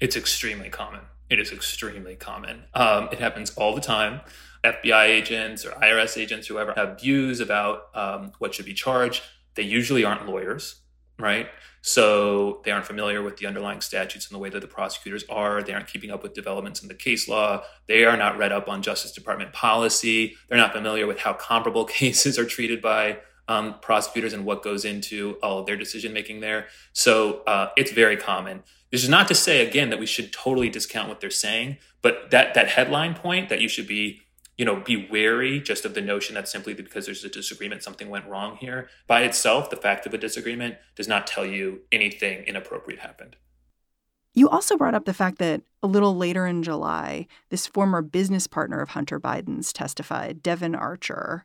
It's 0.00 0.16
extremely 0.16 0.70
common. 0.70 1.02
It 1.28 1.38
is 1.38 1.52
extremely 1.52 2.16
common. 2.16 2.64
Um, 2.72 3.10
it 3.12 3.18
happens 3.18 3.50
all 3.56 3.74
the 3.74 3.82
time. 3.82 4.22
FBI 4.64 5.04
agents 5.04 5.66
or 5.66 5.72
IRS 5.72 6.16
agents, 6.16 6.46
whoever, 6.46 6.72
have 6.72 6.98
views 6.98 7.40
about 7.40 7.94
um, 7.94 8.32
what 8.38 8.54
should 8.54 8.64
be 8.64 8.72
charged. 8.72 9.22
They 9.54 9.64
usually 9.64 10.02
aren't 10.02 10.26
lawyers, 10.26 10.80
right? 11.18 11.48
So 11.82 12.62
they 12.64 12.70
aren't 12.70 12.86
familiar 12.86 13.22
with 13.22 13.36
the 13.36 13.46
underlying 13.46 13.82
statutes 13.82 14.26
and 14.26 14.34
the 14.34 14.38
way 14.38 14.48
that 14.48 14.60
the 14.60 14.66
prosecutors 14.66 15.24
are. 15.28 15.62
They 15.62 15.74
aren't 15.74 15.86
keeping 15.86 16.10
up 16.10 16.22
with 16.22 16.32
developments 16.32 16.82
in 16.82 16.88
the 16.88 16.94
case 16.94 17.28
law. 17.28 17.62
They 17.86 18.04
are 18.04 18.16
not 18.16 18.38
read 18.38 18.52
up 18.52 18.68
on 18.68 18.82
Justice 18.82 19.12
Department 19.12 19.52
policy. 19.52 20.34
They're 20.48 20.58
not 20.58 20.72
familiar 20.72 21.06
with 21.06 21.18
how 21.18 21.34
comparable 21.34 21.84
cases 22.00 22.38
are 22.38 22.46
treated 22.46 22.80
by 22.80 23.18
um, 23.48 23.74
prosecutors 23.80 24.32
and 24.32 24.46
what 24.46 24.62
goes 24.62 24.84
into 24.84 25.36
all 25.42 25.58
of 25.58 25.66
their 25.66 25.76
decision 25.76 26.12
making 26.12 26.40
there. 26.40 26.66
So 26.94 27.42
uh, 27.46 27.68
it's 27.76 27.92
very 27.92 28.16
common. 28.16 28.62
This 28.90 29.02
is 29.02 29.10
not 29.10 29.28
to 29.28 29.34
say 29.34 29.66
again 29.66 29.90
that 29.90 29.98
we 29.98 30.06
should 30.06 30.32
totally 30.32 30.70
discount 30.70 31.08
what 31.08 31.20
they're 31.20 31.28
saying, 31.30 31.78
but 32.00 32.30
that 32.30 32.54
that 32.54 32.68
headline 32.68 33.14
point 33.14 33.48
that 33.48 33.60
you 33.60 33.68
should 33.68 33.86
be 33.86 34.22
you 34.56 34.64
know, 34.64 34.76
be 34.76 35.08
wary 35.10 35.60
just 35.60 35.84
of 35.84 35.94
the 35.94 36.00
notion 36.00 36.34
that 36.34 36.48
simply 36.48 36.74
because 36.74 37.06
there's 37.06 37.24
a 37.24 37.28
disagreement, 37.28 37.82
something 37.82 38.08
went 38.08 38.26
wrong 38.26 38.56
here. 38.56 38.88
By 39.06 39.22
itself, 39.22 39.70
the 39.70 39.76
fact 39.76 40.06
of 40.06 40.14
a 40.14 40.18
disagreement 40.18 40.76
does 40.94 41.08
not 41.08 41.26
tell 41.26 41.44
you 41.44 41.80
anything 41.90 42.44
inappropriate 42.44 43.00
happened. 43.00 43.36
You 44.32 44.48
also 44.48 44.76
brought 44.76 44.94
up 44.94 45.04
the 45.04 45.14
fact 45.14 45.38
that 45.38 45.62
a 45.82 45.86
little 45.86 46.16
later 46.16 46.46
in 46.46 46.62
July, 46.62 47.26
this 47.50 47.66
former 47.66 48.02
business 48.02 48.46
partner 48.46 48.80
of 48.80 48.90
Hunter 48.90 49.20
Biden's 49.20 49.72
testified, 49.72 50.42
Devon 50.42 50.74
Archer. 50.74 51.44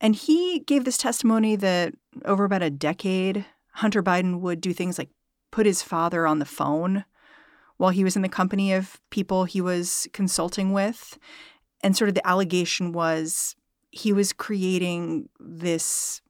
And 0.00 0.14
he 0.14 0.60
gave 0.60 0.84
this 0.84 0.98
testimony 0.98 1.54
that 1.56 1.94
over 2.24 2.44
about 2.44 2.62
a 2.62 2.70
decade, 2.70 3.46
Hunter 3.74 4.02
Biden 4.02 4.40
would 4.40 4.60
do 4.60 4.72
things 4.72 4.98
like 4.98 5.10
put 5.52 5.66
his 5.66 5.82
father 5.82 6.26
on 6.26 6.40
the 6.40 6.44
phone 6.44 7.04
while 7.76 7.90
he 7.90 8.04
was 8.04 8.16
in 8.16 8.22
the 8.22 8.28
company 8.28 8.72
of 8.72 9.00
people 9.10 9.44
he 9.44 9.60
was 9.60 10.08
consulting 10.12 10.72
with 10.72 11.18
and 11.82 11.96
sort 11.96 12.08
of 12.08 12.14
the 12.14 12.26
allegation 12.26 12.92
was 12.92 13.56
he 13.90 14.12
was 14.12 14.32
creating 14.32 15.28
this 15.40 16.20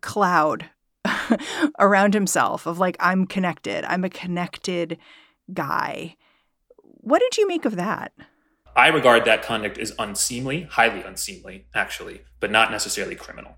cloud 0.00 0.68
around 1.78 2.14
himself 2.14 2.66
of 2.66 2.78
like 2.78 2.96
I'm 3.00 3.26
connected. 3.26 3.84
I'm 3.84 4.04
a 4.04 4.10
connected 4.10 4.98
guy. 5.52 6.16
What 6.78 7.20
did 7.20 7.38
you 7.38 7.46
make 7.46 7.64
of 7.64 7.76
that? 7.76 8.12
I 8.74 8.88
regard 8.88 9.24
that 9.24 9.42
conduct 9.42 9.78
as 9.78 9.94
unseemly, 9.98 10.62
highly 10.64 11.02
unseemly, 11.02 11.66
actually, 11.74 12.22
but 12.40 12.50
not 12.50 12.70
necessarily 12.70 13.14
criminal. 13.14 13.56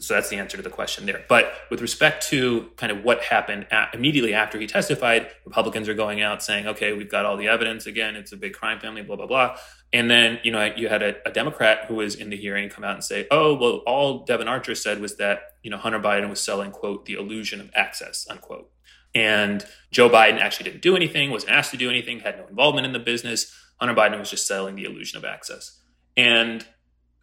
So 0.00 0.14
that's 0.14 0.30
the 0.30 0.36
answer 0.36 0.56
to 0.56 0.62
the 0.62 0.70
question 0.70 1.04
there. 1.04 1.24
But 1.28 1.52
with 1.70 1.82
respect 1.82 2.26
to 2.28 2.70
kind 2.76 2.90
of 2.90 3.04
what 3.04 3.22
happened 3.22 3.66
at, 3.70 3.94
immediately 3.94 4.32
after 4.32 4.58
he 4.58 4.66
testified, 4.66 5.28
Republicans 5.44 5.88
are 5.88 5.94
going 5.94 6.22
out 6.22 6.42
saying, 6.42 6.66
okay, 6.66 6.94
we've 6.94 7.10
got 7.10 7.26
all 7.26 7.36
the 7.36 7.48
evidence. 7.48 7.86
Again, 7.86 8.16
it's 8.16 8.32
a 8.32 8.36
big 8.36 8.54
crime 8.54 8.80
family, 8.80 9.02
blah, 9.02 9.16
blah, 9.16 9.26
blah. 9.26 9.56
And 9.92 10.10
then, 10.10 10.38
you 10.42 10.50
know, 10.50 10.72
you 10.74 10.88
had 10.88 11.02
a, 11.02 11.16
a 11.28 11.30
Democrat 11.30 11.84
who 11.86 11.96
was 11.96 12.14
in 12.14 12.30
the 12.30 12.36
hearing 12.36 12.70
come 12.70 12.84
out 12.84 12.94
and 12.94 13.04
say, 13.04 13.26
oh, 13.30 13.54
well, 13.54 13.82
all 13.86 14.24
Devon 14.24 14.48
Archer 14.48 14.74
said 14.74 15.00
was 15.00 15.16
that, 15.16 15.42
you 15.62 15.70
know, 15.70 15.76
Hunter 15.76 16.00
Biden 16.00 16.30
was 16.30 16.40
selling, 16.40 16.70
quote, 16.70 17.04
the 17.04 17.14
illusion 17.14 17.60
of 17.60 17.70
access, 17.74 18.26
unquote. 18.30 18.70
And 19.14 19.66
Joe 19.90 20.08
Biden 20.08 20.40
actually 20.40 20.70
didn't 20.70 20.82
do 20.82 20.96
anything, 20.96 21.30
wasn't 21.30 21.52
asked 21.52 21.72
to 21.72 21.76
do 21.76 21.90
anything, 21.90 22.20
had 22.20 22.38
no 22.38 22.46
involvement 22.46 22.86
in 22.86 22.94
the 22.94 22.98
business. 22.98 23.54
Hunter 23.78 23.94
Biden 23.94 24.18
was 24.18 24.30
just 24.30 24.46
selling 24.46 24.74
the 24.74 24.84
illusion 24.84 25.18
of 25.18 25.24
access. 25.26 25.78
And 26.16 26.64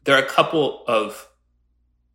there 0.03 0.15
are 0.15 0.23
a 0.23 0.29
couple 0.29 0.83
of 0.87 1.28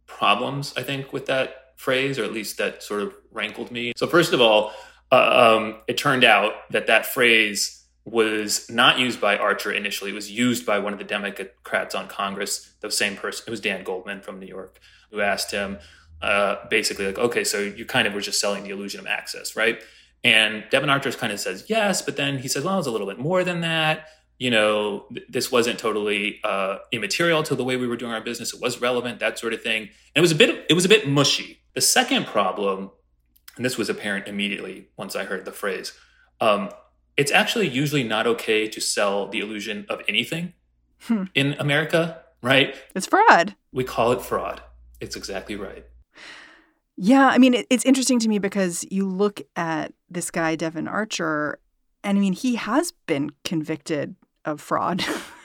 problems, 0.06 0.74
I 0.76 0.82
think, 0.82 1.12
with 1.12 1.26
that 1.26 1.72
phrase, 1.76 2.18
or 2.18 2.24
at 2.24 2.32
least 2.32 2.58
that 2.58 2.82
sort 2.82 3.02
of 3.02 3.14
rankled 3.30 3.70
me. 3.70 3.92
So, 3.96 4.06
first 4.06 4.32
of 4.32 4.40
all, 4.40 4.72
uh, 5.10 5.56
um, 5.56 5.76
it 5.86 5.96
turned 5.96 6.24
out 6.24 6.52
that 6.70 6.86
that 6.86 7.06
phrase 7.06 7.84
was 8.04 8.70
not 8.70 8.98
used 8.98 9.20
by 9.20 9.36
Archer 9.36 9.72
initially. 9.72 10.10
It 10.10 10.14
was 10.14 10.30
used 10.30 10.66
by 10.66 10.78
one 10.78 10.92
of 10.92 10.98
the 10.98 11.04
Democrats 11.04 11.94
on 11.94 12.08
Congress, 12.08 12.74
the 12.80 12.90
same 12.90 13.16
person. 13.16 13.44
It 13.46 13.50
was 13.50 13.60
Dan 13.60 13.82
Goldman 13.82 14.20
from 14.20 14.38
New 14.38 14.46
York, 14.46 14.78
who 15.10 15.20
asked 15.20 15.50
him 15.50 15.78
uh, 16.20 16.56
basically, 16.68 17.06
like, 17.06 17.18
okay, 17.18 17.44
so 17.44 17.58
you 17.60 17.84
kind 17.84 18.06
of 18.06 18.14
were 18.14 18.20
just 18.20 18.40
selling 18.40 18.64
the 18.64 18.70
illusion 18.70 19.00
of 19.00 19.06
access, 19.06 19.56
right? 19.56 19.80
And 20.22 20.64
Devon 20.70 20.90
Archer 20.90 21.12
kind 21.12 21.32
of 21.32 21.40
says 21.40 21.66
yes, 21.68 22.02
but 22.02 22.16
then 22.16 22.38
he 22.38 22.48
says, 22.48 22.64
well, 22.64 22.78
it's 22.78 22.88
a 22.88 22.90
little 22.90 23.06
bit 23.06 23.18
more 23.18 23.44
than 23.44 23.60
that 23.60 24.08
you 24.38 24.50
know, 24.50 25.06
th- 25.12 25.26
this 25.28 25.50
wasn't 25.52 25.78
totally 25.78 26.40
uh, 26.44 26.78
immaterial 26.92 27.42
to 27.44 27.54
the 27.54 27.64
way 27.64 27.76
we 27.76 27.86
were 27.86 27.96
doing 27.96 28.12
our 28.12 28.20
business. 28.20 28.52
It 28.52 28.60
was 28.60 28.80
relevant, 28.80 29.20
that 29.20 29.38
sort 29.38 29.52
of 29.52 29.62
thing. 29.62 29.82
And 29.82 29.90
it 30.16 30.20
was 30.20 30.32
a 30.32 30.36
bit, 30.36 30.66
it 30.68 30.74
was 30.74 30.84
a 30.84 30.88
bit 30.88 31.08
mushy. 31.08 31.60
The 31.74 31.80
second 31.80 32.26
problem, 32.26 32.90
and 33.56 33.64
this 33.64 33.78
was 33.78 33.88
apparent 33.88 34.28
immediately 34.28 34.88
once 34.96 35.14
I 35.16 35.24
heard 35.24 35.44
the 35.44 35.52
phrase, 35.52 35.92
um, 36.40 36.70
it's 37.16 37.30
actually 37.30 37.68
usually 37.68 38.02
not 38.02 38.26
okay 38.26 38.68
to 38.68 38.80
sell 38.80 39.28
the 39.28 39.38
illusion 39.38 39.86
of 39.88 40.02
anything 40.08 40.52
hmm. 41.02 41.24
in 41.34 41.54
America, 41.58 42.22
right? 42.42 42.74
It's 42.94 43.06
fraud. 43.06 43.54
We 43.72 43.84
call 43.84 44.12
it 44.12 44.22
fraud. 44.22 44.62
It's 45.00 45.16
exactly 45.16 45.54
right. 45.54 45.86
Yeah, 46.96 47.26
I 47.26 47.38
mean, 47.38 47.64
it's 47.70 47.84
interesting 47.84 48.20
to 48.20 48.28
me 48.28 48.38
because 48.38 48.84
you 48.90 49.08
look 49.08 49.42
at 49.56 49.92
this 50.08 50.30
guy, 50.30 50.54
Devon 50.54 50.86
Archer, 50.86 51.58
and 52.04 52.18
I 52.18 52.20
mean, 52.20 52.34
he 52.34 52.54
has 52.54 52.92
been 53.06 53.30
convicted 53.42 54.14
of 54.44 54.60
fraud. 54.60 55.04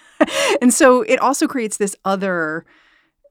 and 0.61 0.73
so 0.73 1.01
it 1.03 1.19
also 1.19 1.47
creates 1.47 1.77
this 1.77 1.95
other 2.05 2.65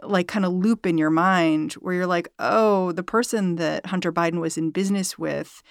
like 0.02 0.28
kind 0.28 0.44
of 0.44 0.52
loop 0.52 0.86
in 0.86 0.96
your 0.96 1.10
mind 1.10 1.72
where 1.74 1.94
you're 1.94 2.06
like, 2.06 2.28
oh, 2.38 2.92
the 2.92 3.02
person 3.02 3.56
that 3.56 3.86
Hunter 3.86 4.12
Biden 4.12 4.40
was 4.40 4.56
in 4.56 4.70
business 4.70 5.18
with 5.18 5.62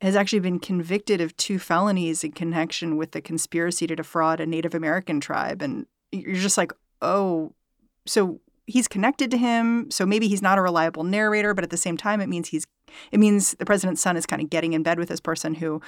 has 0.00 0.16
actually 0.16 0.40
been 0.40 0.58
convicted 0.58 1.20
of 1.20 1.36
two 1.36 1.58
felonies 1.58 2.22
in 2.22 2.32
connection 2.32 2.96
with 2.96 3.12
the 3.12 3.20
conspiracy 3.20 3.86
to 3.86 3.96
defraud 3.96 4.40
a 4.40 4.46
Native 4.46 4.74
American 4.74 5.20
tribe. 5.20 5.62
And 5.62 5.86
you're 6.12 6.34
just 6.34 6.58
like, 6.58 6.72
oh, 7.00 7.52
so 8.06 8.40
he's 8.66 8.88
connected 8.88 9.30
to 9.30 9.38
him. 9.38 9.90
So 9.90 10.04
maybe 10.04 10.28
he's 10.28 10.42
not 10.42 10.58
a 10.58 10.62
reliable 10.62 11.04
narrator, 11.04 11.54
but 11.54 11.64
at 11.64 11.70
the 11.70 11.76
same 11.76 11.96
time, 11.96 12.20
it 12.20 12.28
means 12.28 12.48
he's, 12.48 12.66
it 13.10 13.20
means 13.20 13.52
the 13.52 13.64
president's 13.64 14.02
son 14.02 14.16
is 14.16 14.26
kind 14.26 14.42
of 14.42 14.50
getting 14.50 14.74
in 14.74 14.82
bed 14.82 14.98
with 14.98 15.08
this 15.08 15.20
person 15.20 15.54
who 15.54 15.80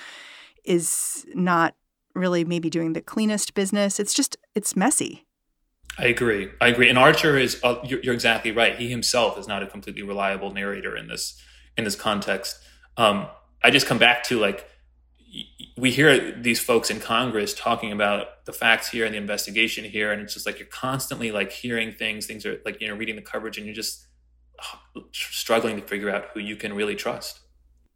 is 0.65 1.27
not 1.35 1.75
really 2.19 2.45
maybe 2.45 2.71
doing 2.71 2.93
the 2.93 3.01
cleanest 3.01 3.55
business. 3.55 3.99
It's 3.99 4.15
just 4.15 4.37
it's 4.55 4.77
messy. 4.77 5.27
I 5.99 6.07
agree. 6.07 6.49
I 6.61 6.69
agree. 6.69 6.89
And 6.89 6.99
Archer 6.99 7.37
is 7.37 7.61
uh, 7.65 7.77
you're, 7.85 8.01
you're, 8.01 8.15
exactly 8.15 8.53
right. 8.53 8.79
He 8.79 8.89
himself 8.89 9.37
is 9.37 9.49
not 9.49 9.63
a 9.63 9.67
completely 9.67 10.03
reliable 10.03 10.53
narrator 10.53 10.97
in 10.97 11.09
this 11.09 11.41
in 11.77 11.85
this 11.85 11.97
context. 11.97 12.59
Um, 12.97 13.27
I 13.65 13.71
just 13.71 13.87
come 13.87 13.99
back 13.99 14.23
to 14.25 14.39
like 14.39 14.69
we 15.77 15.91
hear 15.91 16.33
these 16.33 16.61
folks 16.61 16.91
in 16.91 17.01
Congress 17.01 17.55
talking 17.55 17.93
about 17.93 18.45
the 18.47 18.53
facts 18.53 18.91
here 18.91 19.05
and 19.05 19.15
the 19.15 19.19
investigation 19.19 19.85
here, 19.85 20.13
and 20.13 20.23
it's 20.23 20.35
just 20.35 20.47
like 20.47 20.59
you're 20.59 20.69
constantly 20.69 21.33
like 21.33 21.53
hearing 21.53 21.93
things. 21.93 22.27
Things 22.27 22.47
are 22.47 22.61
like 22.65 22.81
you 22.81 22.89
know 22.89 22.95
reading 22.95 23.17
the 23.17 23.23
coverage, 23.23 23.57
and 23.57 23.67
you're 23.67 23.75
just 23.75 24.07
struggling 25.13 25.77
to 25.77 25.83
figure 25.83 26.11
out 26.11 26.27
who 26.35 26.41
you 26.41 26.57
can 26.57 26.75
really 26.75 26.95
trust. 26.95 27.41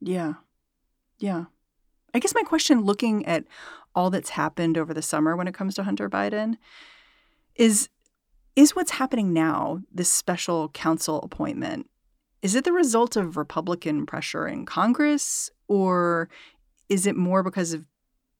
Yeah, 0.01 0.35
yeah. 1.19 1.45
I 2.15 2.19
guess 2.19 2.35
my 2.35 2.43
question, 2.43 2.83
looking 2.83 3.25
at 3.27 3.45
all 3.95 4.11
that's 4.11 4.31
happened 4.31 4.79
over 4.79 4.95
the 4.95 5.03
summer 5.03 5.37
when 5.37 5.49
it 5.49 5.55
comes 5.55 5.75
to 5.75 5.83
Hunter 5.83 6.09
Biden, 6.09 6.57
is 7.55 7.89
is 8.55 8.77
what's 8.77 8.93
happening 8.93 9.33
now, 9.33 9.81
this 9.91 10.13
special 10.13 10.69
counsel 10.71 11.21
appointment, 11.23 11.89
is 12.43 12.55
it 12.55 12.65
the 12.65 12.73
result 12.73 13.17
of 13.17 13.37
Republican 13.37 14.05
pressure 14.05 14.47
in 14.47 14.67
Congress, 14.67 15.51
or 15.69 16.29
is 16.89 17.07
it 17.07 17.17
more 17.17 17.43
because 17.43 17.73
of 17.73 17.85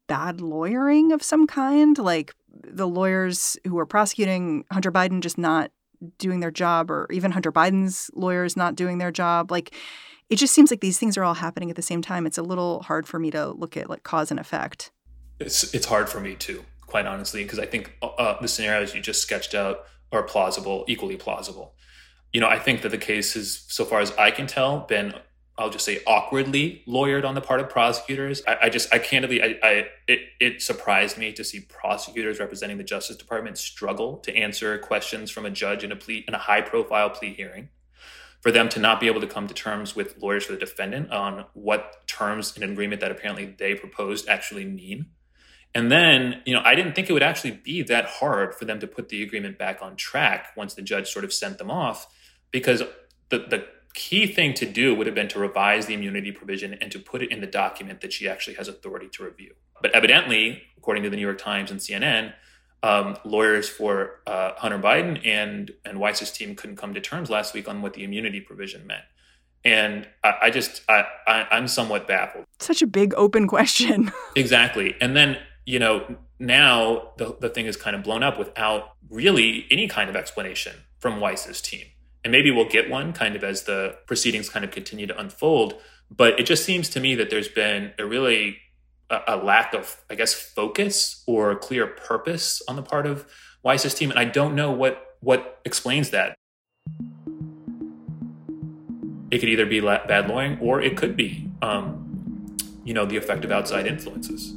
bad 0.09 0.41
lawyering 0.41 1.13
of 1.13 1.23
some 1.23 1.47
kind? 1.47 1.97
Like 1.97 2.35
the 2.51 2.89
lawyers 2.89 3.57
who 3.67 3.79
are 3.79 3.87
prosecuting 3.87 4.65
Hunter 4.71 4.93
Biden 4.93 5.21
just 5.21 5.39
not 5.39 5.71
doing 6.19 6.41
their 6.41 6.51
job, 6.51 6.91
or 6.91 7.07
even 7.11 7.31
Hunter 7.31 7.53
Biden's 7.53 8.11
lawyers 8.15 8.57
not 8.57 8.75
doing 8.75 8.99
their 8.99 9.13
job? 9.13 9.51
Like, 9.51 9.75
it 10.29 10.37
just 10.37 10.55
seems 10.55 10.71
like 10.71 10.81
these 10.81 10.99
things 10.99 11.17
are 11.17 11.25
all 11.25 11.35
happening 11.35 11.71
at 11.71 11.77
the 11.77 11.83
same 11.83 12.03
time. 12.03 12.27
It's 12.27 12.39
a 12.39 12.43
little 12.43 12.83
hard 12.83 13.07
for 13.07 13.19
me 13.19 13.31
to 13.31 13.51
look 13.53 13.77
at 13.77 13.89
like 13.89 14.03
cause 14.03 14.31
and 14.31 14.41
effect. 14.41 14.91
It's 15.43 15.75
it's 15.75 15.87
hard 15.87 16.09
for 16.09 16.21
me 16.21 16.35
too, 16.35 16.65
quite 16.87 17.07
honestly, 17.07 17.43
because 17.43 17.59
I 17.59 17.67
think 17.67 17.97
uh, 18.03 18.41
the 18.41 18.49
scenarios 18.49 18.95
you 18.95 19.01
just 19.01 19.23
sketched 19.23 19.55
out 19.55 19.85
are 20.11 20.23
plausible, 20.23 20.85
equally 20.89 21.17
plausible. 21.17 21.75
You 22.33 22.41
know, 22.41 22.49
I 22.49 22.59
think 22.59 22.83
that 22.83 22.91
the 22.91 22.99
case 22.99 23.35
has, 23.35 23.65
so 23.69 23.85
far 23.85 24.01
as 24.01 24.11
I 24.13 24.31
can 24.31 24.47
tell, 24.47 24.81
been 24.81 25.15
I'll 25.59 25.71
just 25.71 25.85
say 25.85 26.01
awkwardly 26.07 26.83
lawyered 26.89 27.25
on 27.25 27.35
the 27.35 27.41
part 27.41 27.61
of 27.61 27.69
prosecutors. 27.69 28.43
I, 28.49 28.57
I 28.63 28.69
just 28.71 28.93
I 28.93 28.99
candidly 28.99 29.43
I, 29.43 29.59
I 29.63 29.87
it, 30.09 30.21
it 30.41 30.63
surprised 30.63 31.19
me 31.19 31.33
to 31.33 31.45
see 31.45 31.61
prosecutors 31.61 32.41
representing 32.41 32.79
the 32.79 32.85
Justice 32.85 33.17
Department 33.17 33.59
struggle 33.59 34.17
to 34.19 34.35
answer 34.35 34.79
questions 34.79 35.31
from 35.31 35.45
a 35.45 35.51
judge 35.51 35.85
in 35.85 35.93
a 35.93 35.97
plea 35.97 36.25
in 36.27 36.35
a 36.35 36.39
high 36.39 36.63
profile 36.63 37.11
plea 37.11 37.35
hearing. 37.35 37.69
For 38.41 38.51
them 38.51 38.69
to 38.71 38.81
not 38.81 38.99
be 38.99 39.07
able 39.07 39.21
to 39.21 39.29
come 39.29 39.47
to 39.47 39.55
terms 39.55 39.95
with 39.95 40.21
lawyers 40.21 40.47
for 40.47 40.53
the 40.53 40.59
defendant 40.59 41.13
on 41.13 41.45
what 41.53 42.09
terms 42.09 42.57
an 42.57 42.65
agreement 42.65 43.01
that 43.01 43.13
apparently 43.13 43.55
they 43.57 43.77
proposed 43.77 44.29
actually 44.29 44.65
mean. 44.65 45.07
And 45.75 45.91
then, 45.91 46.43
you 46.45 46.55
know, 46.55 46.61
I 46.65 46.75
didn't 46.75 46.95
think 46.95 47.09
it 47.09 47.13
would 47.15 47.23
actually 47.23 47.53
be 47.53 47.83
that 47.85 48.05
hard 48.05 48.55
for 48.55 48.67
them 48.67 48.79
to 48.81 48.87
put 48.87 49.09
the 49.09 49.23
agreement 49.23 49.59
back 49.59 49.81
on 49.81 49.97
track 49.97 50.49
once 50.57 50.75
the 50.75 50.83
judge 50.83 51.09
sort 51.11 51.25
of 51.25 51.33
sent 51.33 51.59
them 51.59 51.71
off, 51.71 52.07
because 52.51 52.83
the 53.31 53.39
the 53.39 53.65
key 53.95 54.27
thing 54.27 54.55
to 54.55 54.67
do 54.67 54.95
would 54.95 55.07
have 55.07 55.15
been 55.15 55.29
to 55.29 55.39
revise 55.39 55.87
the 55.87 55.95
immunity 55.95 56.33
provision 56.33 56.75
and 56.75 56.91
to 56.93 56.99
put 56.99 57.23
it 57.23 57.31
in 57.31 57.41
the 57.41 57.47
document 57.47 58.01
that 58.01 58.13
she 58.13 58.29
actually 58.29 58.55
has 58.55 58.69
authority 58.69 59.09
to 59.09 59.25
review. 59.25 59.55
But 59.81 59.93
evidently, 59.93 60.63
according 60.79 61.03
to 61.03 61.11
the 61.11 61.17
New 61.17 61.23
York 61.23 61.39
Times 61.39 61.71
and 61.71 61.81
CNN, 61.81 62.33
um, 62.83 63.17
lawyers 63.25 63.69
for 63.69 64.21
uh, 64.27 64.53
Hunter 64.57 64.79
Biden 64.79 65.25
and 65.27 65.71
and 65.85 65.99
Weiss's 65.99 66.33
team 66.33 66.55
couldn't 66.57 66.77
come 66.77 66.95
to 66.95 67.01
terms 67.01 67.31
last 67.31 67.55
week 67.55 67.69
on 67.69 67.83
what 67.83 67.95
the 67.95 68.05
immunity 68.05 68.41
provision 68.41 68.87
meant. 68.87 69.05
And 69.65 70.09
I, 70.25 70.35
I 70.43 70.51
just 70.51 70.83
I, 70.89 71.05
I 71.27 71.47
I'm 71.51 71.69
somewhat 71.69 72.09
baffled. 72.09 72.45
Such 72.59 72.83
a 72.83 72.87
big 72.87 73.15
open 73.15 73.47
question. 73.47 74.11
exactly. 74.37 74.97
And 75.01 75.17
then 75.17 75.39
you 75.65 75.79
know 75.79 76.17
now 76.39 77.13
the 77.19 77.37
the 77.41 77.49
thing 77.49 77.67
is 77.67 77.77
kind 77.77 77.97
of 77.97 78.03
blown 78.03 78.23
up 78.23 78.39
without 78.39 78.95
really 79.11 79.67
any 79.71 79.89
kind 79.89 80.09
of 80.11 80.17
explanation 80.17 80.75
from 80.99 81.21
Weiss's 81.21 81.61
team 81.61 81.87
and 82.25 82.31
maybe 82.31 82.51
we'll 82.51 82.69
get 82.69 82.89
one 82.89 83.13
kind 83.13 83.35
of 83.35 83.43
as 83.43 83.65
the 83.65 83.97
proceedings 84.07 84.49
kind 84.49 84.65
of 84.65 84.71
continue 84.71 85.07
to 85.07 85.19
unfold. 85.19 85.75
But 86.11 86.39
it 86.39 86.47
just 86.47 86.65
seems 86.65 86.89
to 86.91 87.01
me 87.01 87.15
that 87.17 87.31
there's 87.31 87.49
been 87.49 87.93
a 87.99 88.05
really 88.05 88.59
a, 89.11 89.21
a 89.29 89.37
lack 89.37 89.75
of, 89.75 90.01
I 90.09 90.15
guess, 90.15 90.35
focus 90.35 91.23
or 91.27 91.57
clear 91.57 91.87
purpose 91.87 92.63
on 92.69 92.77
the 92.77 92.83
part 92.83 93.07
of 93.07 93.27
Weiss's 93.63 93.95
team, 93.95 94.11
and 94.11 94.19
I 94.19 94.25
don't 94.25 94.55
know 94.55 94.71
what 94.73 95.17
what 95.21 95.61
explains 95.65 96.11
that. 96.11 96.35
It 99.31 99.39
could 99.39 99.49
either 99.49 99.67
be 99.67 99.81
bad 99.81 100.29
lawyering, 100.29 100.59
or 100.61 100.81
it 100.81 100.97
could 100.97 101.17
be, 101.17 101.49
um, 101.63 102.57
you 102.85 102.93
know, 102.93 103.07
the 103.07 103.17
effect 103.17 103.45
of 103.45 103.53
outside 103.53 103.87
influences. 103.87 104.55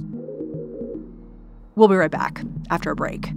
We'll 1.75 1.88
be 1.88 1.96
right 1.96 2.12
back 2.12 2.41
after 2.70 2.91
a 2.91 2.96
break. 2.96 3.32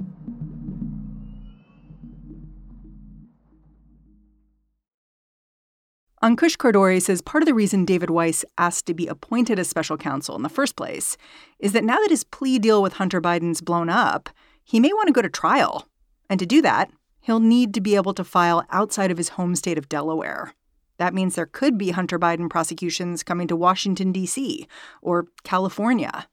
Ankush 6.23 6.57
Khardori 6.57 7.01
says 7.01 7.23
part 7.23 7.45
of 7.45 7.47
the 7.47 7.55
reason 7.55 7.85
David 7.85 8.11
Weiss 8.11 8.45
asked 8.57 8.87
to 8.87 8.95
be 8.95 9.07
appointed 9.07 9.57
as 9.59 9.69
special 9.69 9.97
counsel 9.97 10.35
in 10.35 10.43
the 10.43 10.49
first 10.49 10.75
place 10.75 11.17
is 11.61 11.73
that 11.73 11.85
now 11.85 12.01
that 12.01 12.11
his 12.11 12.25
plea 12.25 12.59
deal 12.59 12.83
with 12.83 12.95
Hunter 12.95 13.21
Biden's 13.21 13.61
blown 13.61 13.89
up, 13.89 14.29
he 14.65 14.81
may 14.81 14.93
want 14.93 15.07
to 15.07 15.13
go 15.13 15.23
to 15.23 15.29
trial. 15.29 15.87
And 16.29 16.41
to 16.41 16.47
do 16.47 16.61
that, 16.63 16.91
he'll 17.21 17.39
need 17.39 17.73
to 17.75 17.81
be 17.81 17.95
able 17.95 18.15
to 18.15 18.25
file 18.25 18.67
outside 18.71 19.13
of 19.13 19.17
his 19.17 19.31
home 19.31 19.55
state 19.55 19.79
of 19.79 19.89
Delaware. 19.89 20.55
That 20.97 21.15
means 21.15 21.37
there 21.37 21.47
could 21.47 21.79
be 21.79 21.91
Hunter 21.91 22.19
Biden 22.19 22.51
prosecutions 22.51 23.23
coming 23.23 23.47
to 23.47 23.55
Washington, 23.55 24.11
D.C. 24.11 24.67
or 25.01 25.29
California. 25.45 26.27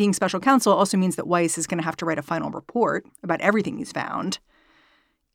Being 0.00 0.14
special 0.14 0.40
counsel 0.40 0.72
also 0.72 0.96
means 0.96 1.16
that 1.16 1.26
Weiss 1.26 1.58
is 1.58 1.66
going 1.66 1.76
to 1.76 1.84
have 1.84 1.96
to 1.96 2.06
write 2.06 2.18
a 2.18 2.22
final 2.22 2.48
report 2.48 3.04
about 3.22 3.42
everything 3.42 3.76
he's 3.76 3.92
found. 3.92 4.38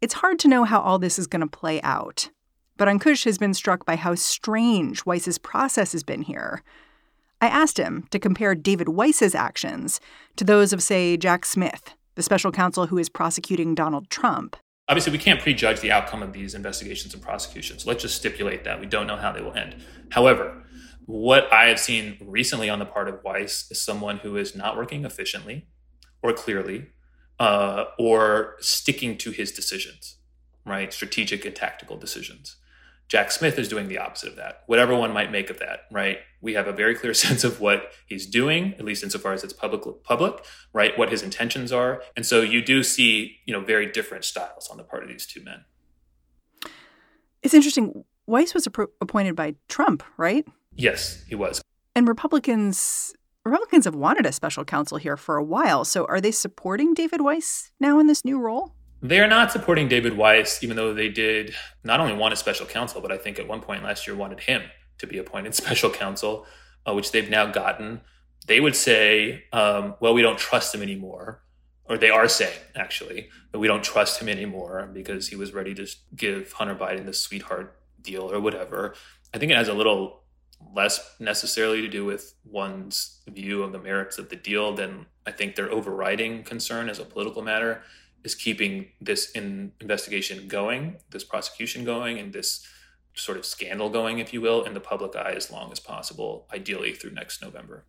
It's 0.01 0.15
hard 0.15 0.39
to 0.39 0.47
know 0.47 0.63
how 0.63 0.81
all 0.81 0.97
this 0.97 1.19
is 1.19 1.27
going 1.27 1.41
to 1.41 1.47
play 1.47 1.79
out. 1.83 2.31
But 2.75 2.87
Ankush 2.87 3.25
has 3.25 3.37
been 3.37 3.53
struck 3.53 3.85
by 3.85 3.95
how 3.95 4.15
strange 4.15 5.05
Weiss's 5.05 5.37
process 5.37 5.91
has 5.91 6.01
been 6.01 6.23
here. 6.23 6.63
I 7.39 7.45
asked 7.45 7.77
him 7.77 8.07
to 8.09 8.17
compare 8.17 8.55
David 8.55 8.89
Weiss's 8.89 9.35
actions 9.35 9.99
to 10.35 10.43
those 10.43 10.73
of, 10.73 10.81
say, 10.81 11.15
Jack 11.15 11.45
Smith, 11.45 11.93
the 12.15 12.23
special 12.23 12.51
counsel 12.51 12.87
who 12.87 12.97
is 12.97 13.07
prosecuting 13.07 13.75
Donald 13.75 14.09
Trump. 14.09 14.55
Obviously, 14.89 15.11
we 15.11 15.19
can't 15.19 15.41
prejudge 15.41 15.81
the 15.81 15.91
outcome 15.91 16.23
of 16.23 16.33
these 16.33 16.55
investigations 16.55 17.13
and 17.13 17.21
prosecutions. 17.21 17.85
Let's 17.85 18.01
just 18.01 18.15
stipulate 18.15 18.63
that. 18.63 18.79
We 18.79 18.87
don't 18.87 19.05
know 19.05 19.17
how 19.17 19.31
they 19.31 19.41
will 19.41 19.53
end. 19.53 19.75
However, 20.09 20.64
what 21.05 21.51
I 21.53 21.65
have 21.65 21.79
seen 21.79 22.17
recently 22.21 22.69
on 22.69 22.79
the 22.79 22.85
part 22.85 23.07
of 23.07 23.23
Weiss 23.23 23.69
is 23.69 23.81
someone 23.81 24.17
who 24.17 24.37
is 24.37 24.55
not 24.55 24.75
working 24.75 25.05
efficiently 25.05 25.67
or 26.21 26.33
clearly 26.33 26.87
uh, 27.39 27.85
or 27.99 28.55
sticking 28.59 29.17
to 29.19 29.31
his 29.31 29.51
decisions, 29.51 30.17
right? 30.65 30.91
Strategic 30.91 31.45
and 31.45 31.55
tactical 31.55 31.97
decisions. 31.97 32.57
Jack 33.07 33.31
Smith 33.31 33.59
is 33.59 33.69
doing 33.69 33.87
the 33.87 33.99
opposite 33.99 34.29
of 34.29 34.35
that. 34.37 34.63
Whatever 34.65 34.95
one 34.95 35.13
might 35.13 35.31
make 35.31 35.51
of 35.51 35.59
that, 35.59 35.81
right? 35.91 36.19
We 36.41 36.55
have 36.55 36.67
a 36.67 36.71
very 36.71 36.95
clear 36.95 37.13
sense 37.25 37.43
of 37.43 37.59
what 37.59 37.91
he's 38.07 38.25
doing, 38.25 38.73
at 38.73 38.85
least 38.85 39.03
insofar 39.03 39.33
as 39.33 39.43
it's 39.43 39.53
public, 39.53 40.03
public, 40.03 40.43
right? 40.73 40.97
What 40.97 41.11
his 41.11 41.21
intentions 41.21 41.71
are, 41.71 42.01
and 42.15 42.25
so 42.25 42.41
you 42.41 42.63
do 42.63 42.81
see, 42.81 43.37
you 43.45 43.53
know, 43.53 43.61
very 43.61 43.91
different 43.91 44.25
styles 44.25 44.69
on 44.69 44.77
the 44.77 44.83
part 44.83 45.03
of 45.03 45.09
these 45.09 45.27
two 45.27 45.43
men. 45.43 45.65
It's 47.43 47.53
interesting. 47.53 48.05
Weiss 48.25 48.55
was 48.55 48.65
appointed 48.65 49.35
by 49.35 49.53
Trump, 49.69 50.01
right? 50.17 50.47
Yes, 50.75 51.23
he 51.27 51.35
was. 51.35 51.61
And 51.95 52.07
Republicans 52.07 53.13
Republicans 53.45 53.85
have 53.85 53.95
wanted 53.95 54.25
a 54.25 54.31
special 54.31 54.65
counsel 54.65 54.97
here 54.97 55.15
for 55.15 55.37
a 55.37 55.43
while. 55.43 55.85
So 55.85 56.05
are 56.05 56.19
they 56.19 56.31
supporting 56.31 56.95
David 56.95 57.21
Weiss 57.21 57.71
now 57.79 57.99
in 57.99 58.07
this 58.07 58.25
new 58.25 58.39
role? 58.39 58.73
They're 59.01 59.27
not 59.27 59.51
supporting 59.51 59.87
David 59.87 60.17
Weiss, 60.17 60.63
even 60.63 60.75
though 60.75 60.93
they 60.93 61.09
did 61.09 61.53
not 61.83 61.99
only 61.99 62.15
want 62.15 62.33
a 62.33 62.37
special 62.37 62.65
counsel, 62.65 63.01
but 63.01 63.11
I 63.11 63.17
think 63.17 63.37
at 63.37 63.47
one 63.47 63.61
point 63.61 63.83
last 63.83 64.07
year 64.07 64.15
wanted 64.15 64.39
him 64.39 64.63
to 64.97 65.05
be 65.05 65.19
appointed 65.19 65.53
special 65.55 65.91
counsel, 65.91 66.47
uh, 66.87 66.93
which 66.93 67.11
they've 67.11 67.29
now 67.29 67.45
gotten. 67.45 68.01
They 68.47 68.59
would 68.59 68.75
say, 68.75 69.43
um, 69.53 69.95
well, 69.99 70.13
we 70.13 70.23
don't 70.23 70.39
trust 70.39 70.73
him 70.73 70.81
anymore. 70.81 71.43
Or 71.87 71.99
they 71.99 72.09
are 72.09 72.27
saying, 72.27 72.57
actually, 72.75 73.29
that 73.51 73.59
we 73.59 73.67
don't 73.67 73.83
trust 73.83 74.19
him 74.19 74.27
anymore 74.27 74.89
because 74.91 75.27
he 75.27 75.35
was 75.35 75.53
ready 75.53 75.75
to 75.75 75.87
give 76.15 76.51
Hunter 76.53 76.73
Biden 76.73 77.05
the 77.05 77.13
sweetheart 77.13 77.77
deal 78.01 78.23
or 78.31 78.39
whatever. 78.39 78.95
I 79.35 79.37
think 79.37 79.51
it 79.51 79.55
has 79.55 79.67
a 79.67 79.73
little 79.73 80.23
less 80.75 81.15
necessarily 81.19 81.81
to 81.81 81.87
do 81.87 82.05
with 82.05 82.33
one's 82.43 83.21
view 83.27 83.63
of 83.63 83.71
the 83.71 83.79
merits 83.79 84.17
of 84.17 84.29
the 84.29 84.35
deal 84.35 84.75
than 84.75 85.05
I 85.25 85.31
think 85.31 85.55
their 85.55 85.71
overriding 85.71 86.43
concern 86.43 86.89
as 86.89 86.99
a 86.99 87.05
political 87.05 87.41
matter 87.41 87.81
is 88.23 88.35
keeping 88.35 88.87
this 88.99 89.31
in 89.31 89.71
investigation 89.79 90.47
going, 90.47 90.97
this 91.11 91.23
prosecution 91.23 91.85
going, 91.85 92.17
and 92.17 92.33
this 92.33 92.65
sort 93.13 93.37
of 93.37 93.45
scandal 93.45 93.89
going, 93.89 94.19
if 94.19 94.33
you 94.33 94.41
will, 94.41 94.63
in 94.63 94.73
the 94.73 94.79
public 94.79 95.15
eye 95.15 95.33
as 95.35 95.51
long 95.51 95.71
as 95.71 95.79
possible, 95.79 96.47
ideally 96.53 96.93
through 96.93 97.11
next 97.11 97.41
November. 97.41 97.85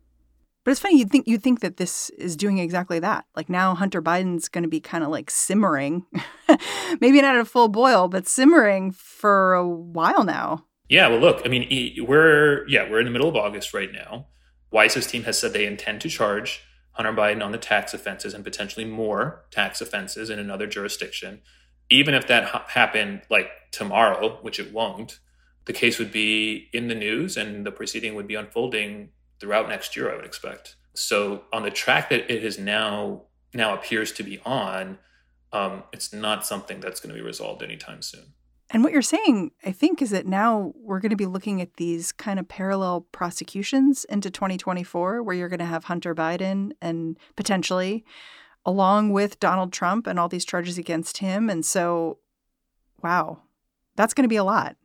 But 0.63 0.71
it's 0.71 0.81
funny, 0.81 0.99
you'd 0.99 1.11
think 1.11 1.27
you'd 1.27 1.43
think 1.43 1.61
that 1.61 1.77
this 1.77 2.09
is 2.11 2.35
doing 2.35 2.57
exactly 2.57 2.99
that. 2.99 3.25
Like 3.35 3.49
now 3.49 3.73
Hunter 3.73 4.01
Biden's 4.01 4.49
gonna 4.49 4.67
be 4.67 4.81
kind 4.81 5.03
of 5.03 5.09
like 5.09 5.31
simmering, 5.31 6.05
maybe 7.01 7.21
not 7.21 7.35
at 7.35 7.41
a 7.41 7.45
full 7.45 7.69
boil, 7.69 8.09
but 8.09 8.27
simmering 8.27 8.91
for 8.91 9.53
a 9.53 9.67
while 9.67 10.25
now. 10.25 10.65
Yeah, 10.89 11.07
well 11.09 11.19
look, 11.19 11.41
I 11.45 11.49
mean 11.49 11.67
we're 12.07 12.67
yeah, 12.67 12.89
we're 12.89 12.99
in 12.99 13.05
the 13.05 13.11
middle 13.11 13.29
of 13.29 13.35
August 13.35 13.73
right 13.73 13.91
now. 13.91 14.27
Weiss's 14.71 15.07
team 15.07 15.23
has 15.23 15.39
said 15.39 15.53
they 15.53 15.65
intend 15.65 16.01
to 16.01 16.09
charge 16.09 16.63
Hunter 16.91 17.13
Biden 17.13 17.43
on 17.43 17.51
the 17.51 17.57
tax 17.57 17.93
offenses 17.93 18.33
and 18.33 18.43
potentially 18.43 18.85
more 18.85 19.45
tax 19.51 19.81
offenses 19.81 20.29
in 20.29 20.39
another 20.39 20.67
jurisdiction. 20.67 21.41
Even 21.89 22.13
if 22.13 22.27
that 22.27 22.45
ha- 22.45 22.65
happened 22.67 23.21
like 23.29 23.49
tomorrow, 23.71 24.39
which 24.41 24.59
it 24.59 24.73
won't, 24.73 25.19
the 25.65 25.73
case 25.73 25.99
would 25.99 26.11
be 26.11 26.69
in 26.73 26.87
the 26.87 26.95
news 26.95 27.37
and 27.37 27.65
the 27.65 27.71
proceeding 27.71 28.15
would 28.15 28.27
be 28.27 28.35
unfolding 28.35 29.09
throughout 29.39 29.69
next 29.69 29.95
year, 29.95 30.11
I 30.11 30.15
would 30.15 30.25
expect. 30.25 30.75
So 30.95 31.43
on 31.53 31.63
the 31.63 31.69
track 31.69 32.09
that 32.09 32.31
it 32.31 32.43
is 32.43 32.57
now 32.57 33.23
now 33.53 33.73
appears 33.73 34.11
to 34.13 34.23
be 34.23 34.39
on, 34.45 34.97
um, 35.53 35.83
it's 35.93 36.11
not 36.11 36.45
something 36.45 36.79
that's 36.79 36.99
going 36.99 37.15
to 37.15 37.21
be 37.21 37.25
resolved 37.25 37.63
anytime 37.63 38.01
soon. 38.01 38.33
And 38.69 38.83
what 38.83 38.91
you're 38.91 39.01
saying, 39.01 39.51
I 39.65 39.71
think, 39.71 40.01
is 40.01 40.09
that 40.09 40.25
now 40.25 40.73
we're 40.75 40.99
going 40.99 41.11
to 41.11 41.15
be 41.15 41.25
looking 41.25 41.61
at 41.61 41.75
these 41.75 42.11
kind 42.11 42.37
of 42.37 42.49
parallel 42.49 43.07
prosecutions 43.11 44.03
into 44.05 44.29
2024, 44.29 45.23
where 45.23 45.35
you're 45.35 45.47
going 45.47 45.59
to 45.59 45.65
have 45.65 45.85
Hunter 45.85 46.13
Biden 46.13 46.71
and 46.81 47.17
potentially 47.35 48.03
along 48.65 49.11
with 49.13 49.39
Donald 49.39 49.71
Trump 49.71 50.05
and 50.05 50.19
all 50.19 50.27
these 50.27 50.43
charges 50.43 50.77
against 50.77 51.19
him. 51.19 51.49
And 51.49 51.65
so, 51.65 52.19
wow, 53.01 53.39
that's 53.95 54.13
going 54.13 54.25
to 54.25 54.29
be 54.29 54.35
a 54.35 54.43
lot. 54.43 54.75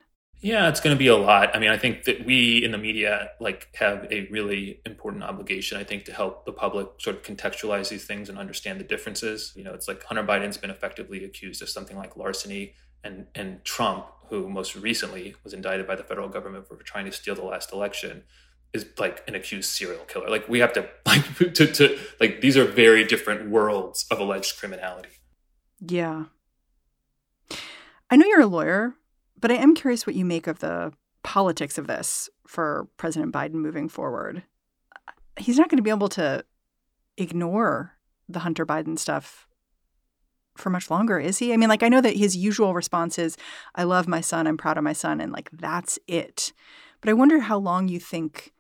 Yeah, 0.40 0.68
it's 0.68 0.80
going 0.80 0.94
to 0.94 0.98
be 0.98 1.08
a 1.08 1.16
lot. 1.16 1.54
I 1.54 1.58
mean, 1.58 1.70
I 1.70 1.76
think 1.76 2.04
that 2.04 2.24
we 2.24 2.64
in 2.64 2.72
the 2.72 2.78
media 2.78 3.30
like 3.40 3.68
have 3.76 4.06
a 4.10 4.28
really 4.30 4.80
important 4.86 5.22
obligation, 5.22 5.78
I 5.78 5.84
think, 5.84 6.04
to 6.06 6.12
help 6.12 6.46
the 6.46 6.52
public 6.52 6.88
sort 6.98 7.16
of 7.16 7.22
contextualize 7.22 7.90
these 7.90 8.04
things 8.04 8.28
and 8.28 8.38
understand 8.38 8.80
the 8.80 8.84
differences. 8.84 9.52
You 9.54 9.62
know, 9.62 9.72
it's 9.72 9.86
like 9.86 10.02
Hunter 10.04 10.24
Biden's 10.24 10.56
been 10.56 10.70
effectively 10.70 11.24
accused 11.24 11.62
of 11.62 11.68
something 11.68 11.96
like 11.96 12.16
larceny 12.16 12.74
and 13.04 13.26
and 13.34 13.64
Trump, 13.64 14.06
who 14.28 14.48
most 14.48 14.74
recently 14.76 15.34
was 15.44 15.52
indicted 15.52 15.86
by 15.86 15.96
the 15.96 16.04
federal 16.04 16.28
government 16.28 16.66
for 16.66 16.76
trying 16.76 17.04
to 17.06 17.12
steal 17.12 17.34
the 17.34 17.44
last 17.44 17.72
election, 17.72 18.24
is 18.72 18.86
like 18.98 19.22
an 19.28 19.34
accused 19.34 19.70
serial 19.70 20.04
killer. 20.04 20.28
Like 20.28 20.48
we 20.48 20.60
have 20.60 20.72
to 20.74 20.88
like 21.06 21.36
to, 21.36 21.66
to 21.66 21.98
like 22.20 22.40
these 22.40 22.56
are 22.56 22.64
very 22.64 23.04
different 23.04 23.50
worlds 23.50 24.06
of 24.10 24.18
alleged 24.18 24.58
criminality. 24.58 25.10
Yeah. 25.80 26.24
I 28.10 28.16
know 28.16 28.26
you're 28.26 28.42
a 28.42 28.46
lawyer, 28.46 28.94
but 29.40 29.50
I 29.50 29.54
am 29.54 29.74
curious 29.74 30.06
what 30.06 30.16
you 30.16 30.24
make 30.24 30.46
of 30.46 30.58
the 30.58 30.92
politics 31.22 31.78
of 31.78 31.86
this 31.86 32.28
for 32.46 32.88
President 32.96 33.32
Biden 33.32 33.54
moving 33.54 33.88
forward. 33.88 34.42
He's 35.38 35.58
not 35.58 35.70
going 35.70 35.78
to 35.78 35.82
be 35.82 35.90
able 35.90 36.10
to 36.10 36.44
ignore 37.16 37.96
the 38.28 38.40
Hunter 38.40 38.66
Biden 38.66 38.98
stuff 38.98 39.46
for 40.56 40.70
much 40.70 40.90
longer, 40.90 41.18
is 41.18 41.38
he? 41.38 41.52
I 41.52 41.56
mean, 41.56 41.68
like, 41.68 41.82
I 41.82 41.88
know 41.88 42.00
that 42.00 42.16
his 42.16 42.36
usual 42.36 42.74
response 42.74 43.18
is, 43.18 43.36
I 43.74 43.84
love 43.84 44.06
my 44.06 44.20
son, 44.20 44.46
I'm 44.46 44.56
proud 44.56 44.78
of 44.78 44.84
my 44.84 44.92
son, 44.92 45.20
and 45.20 45.32
like, 45.32 45.50
that's 45.52 45.98
it. 46.06 46.52
But 47.00 47.10
I 47.10 47.14
wonder 47.14 47.40
how 47.40 47.58
long 47.58 47.88
you 47.88 47.98
think 47.98 48.52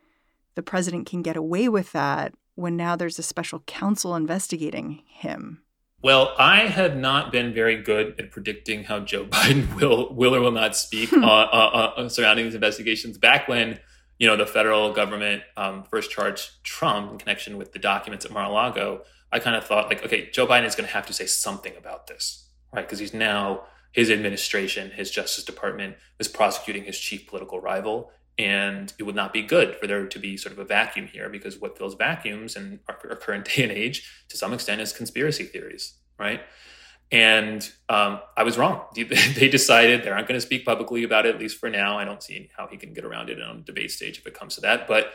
the 0.54 0.62
president 0.62 1.06
can 1.06 1.22
get 1.22 1.36
away 1.36 1.68
with 1.68 1.92
that 1.92 2.34
when 2.54 2.76
now 2.76 2.96
there's 2.96 3.18
a 3.18 3.22
special 3.22 3.60
counsel 3.60 4.14
investigating 4.14 5.02
him. 5.06 5.62
Well, 6.02 6.34
I 6.36 6.66
have 6.66 6.96
not 6.96 7.30
been 7.30 7.54
very 7.54 7.80
good 7.80 8.18
at 8.18 8.32
predicting 8.32 8.84
how 8.84 9.00
Joe 9.00 9.24
Biden 9.30 9.74
will 9.76 10.12
will 10.14 10.34
or 10.34 10.40
will 10.40 10.50
not 10.50 10.76
speak 10.76 11.10
hmm. 11.10 11.24
uh, 11.24 11.44
uh, 11.44 11.92
uh, 11.96 12.08
surrounding 12.08 12.46
these 12.46 12.54
investigations. 12.54 13.18
Back 13.18 13.48
when 13.48 13.78
you 14.18 14.26
know 14.26 14.36
the 14.36 14.46
federal 14.46 14.92
government 14.92 15.42
um, 15.56 15.84
first 15.84 16.10
charged 16.10 16.62
Trump 16.64 17.12
in 17.12 17.18
connection 17.18 17.56
with 17.56 17.72
the 17.72 17.78
documents 17.78 18.24
at 18.24 18.32
Mar-a-Lago, 18.32 19.02
I 19.32 19.38
kind 19.38 19.56
of 19.56 19.64
thought 19.64 19.88
like, 19.88 20.04
okay, 20.04 20.30
Joe 20.30 20.46
Biden 20.46 20.66
is 20.66 20.74
going 20.74 20.86
to 20.86 20.94
have 20.94 21.06
to 21.06 21.12
say 21.12 21.26
something 21.26 21.74
about 21.76 22.06
this, 22.06 22.48
right? 22.72 22.82
Because 22.82 22.98
he's 22.98 23.14
now 23.14 23.64
his 23.92 24.10
administration, 24.10 24.90
his 24.90 25.10
Justice 25.10 25.44
Department 25.44 25.96
is 26.18 26.28
prosecuting 26.28 26.84
his 26.84 26.98
chief 26.98 27.26
political 27.26 27.60
rival, 27.60 28.10
and 28.38 28.92
it 28.98 29.04
would 29.04 29.14
not 29.14 29.32
be 29.32 29.42
good 29.42 29.76
for 29.76 29.86
there 29.86 30.06
to 30.06 30.18
be 30.18 30.36
sort 30.36 30.52
of 30.52 30.58
a 30.58 30.64
vacuum 30.64 31.06
here 31.06 31.28
because 31.28 31.58
what 31.60 31.76
fills 31.76 31.94
vacuums 31.94 32.56
in 32.56 32.80
our, 32.88 32.98
our 33.08 33.16
current 33.16 33.44
day 33.56 33.62
and 33.62 33.72
age 33.72 34.24
to 34.28 34.36
some 34.36 34.52
extent 34.52 34.80
is 34.80 34.92
conspiracy 34.92 35.44
theories, 35.44 35.94
right? 36.18 36.40
And 37.10 37.70
um, 37.90 38.20
I 38.38 38.42
was 38.42 38.56
wrong. 38.56 38.86
They 38.96 39.48
decided 39.48 40.02
they 40.02 40.08
aren't 40.08 40.26
going 40.26 40.40
to 40.40 40.46
speak 40.46 40.64
publicly 40.64 41.04
about 41.04 41.26
it, 41.26 41.34
at 41.34 41.40
least 41.40 41.58
for 41.58 41.68
now. 41.68 41.98
I 41.98 42.06
don't 42.06 42.22
see 42.22 42.48
how 42.56 42.66
he 42.66 42.78
can 42.78 42.94
get 42.94 43.04
around 43.04 43.28
it 43.28 43.40
on 43.40 43.58
the 43.58 43.64
debate 43.64 43.90
stage 43.90 44.18
if 44.18 44.26
it 44.26 44.32
comes 44.32 44.54
to 44.54 44.62
that. 44.62 44.88
But 44.88 45.12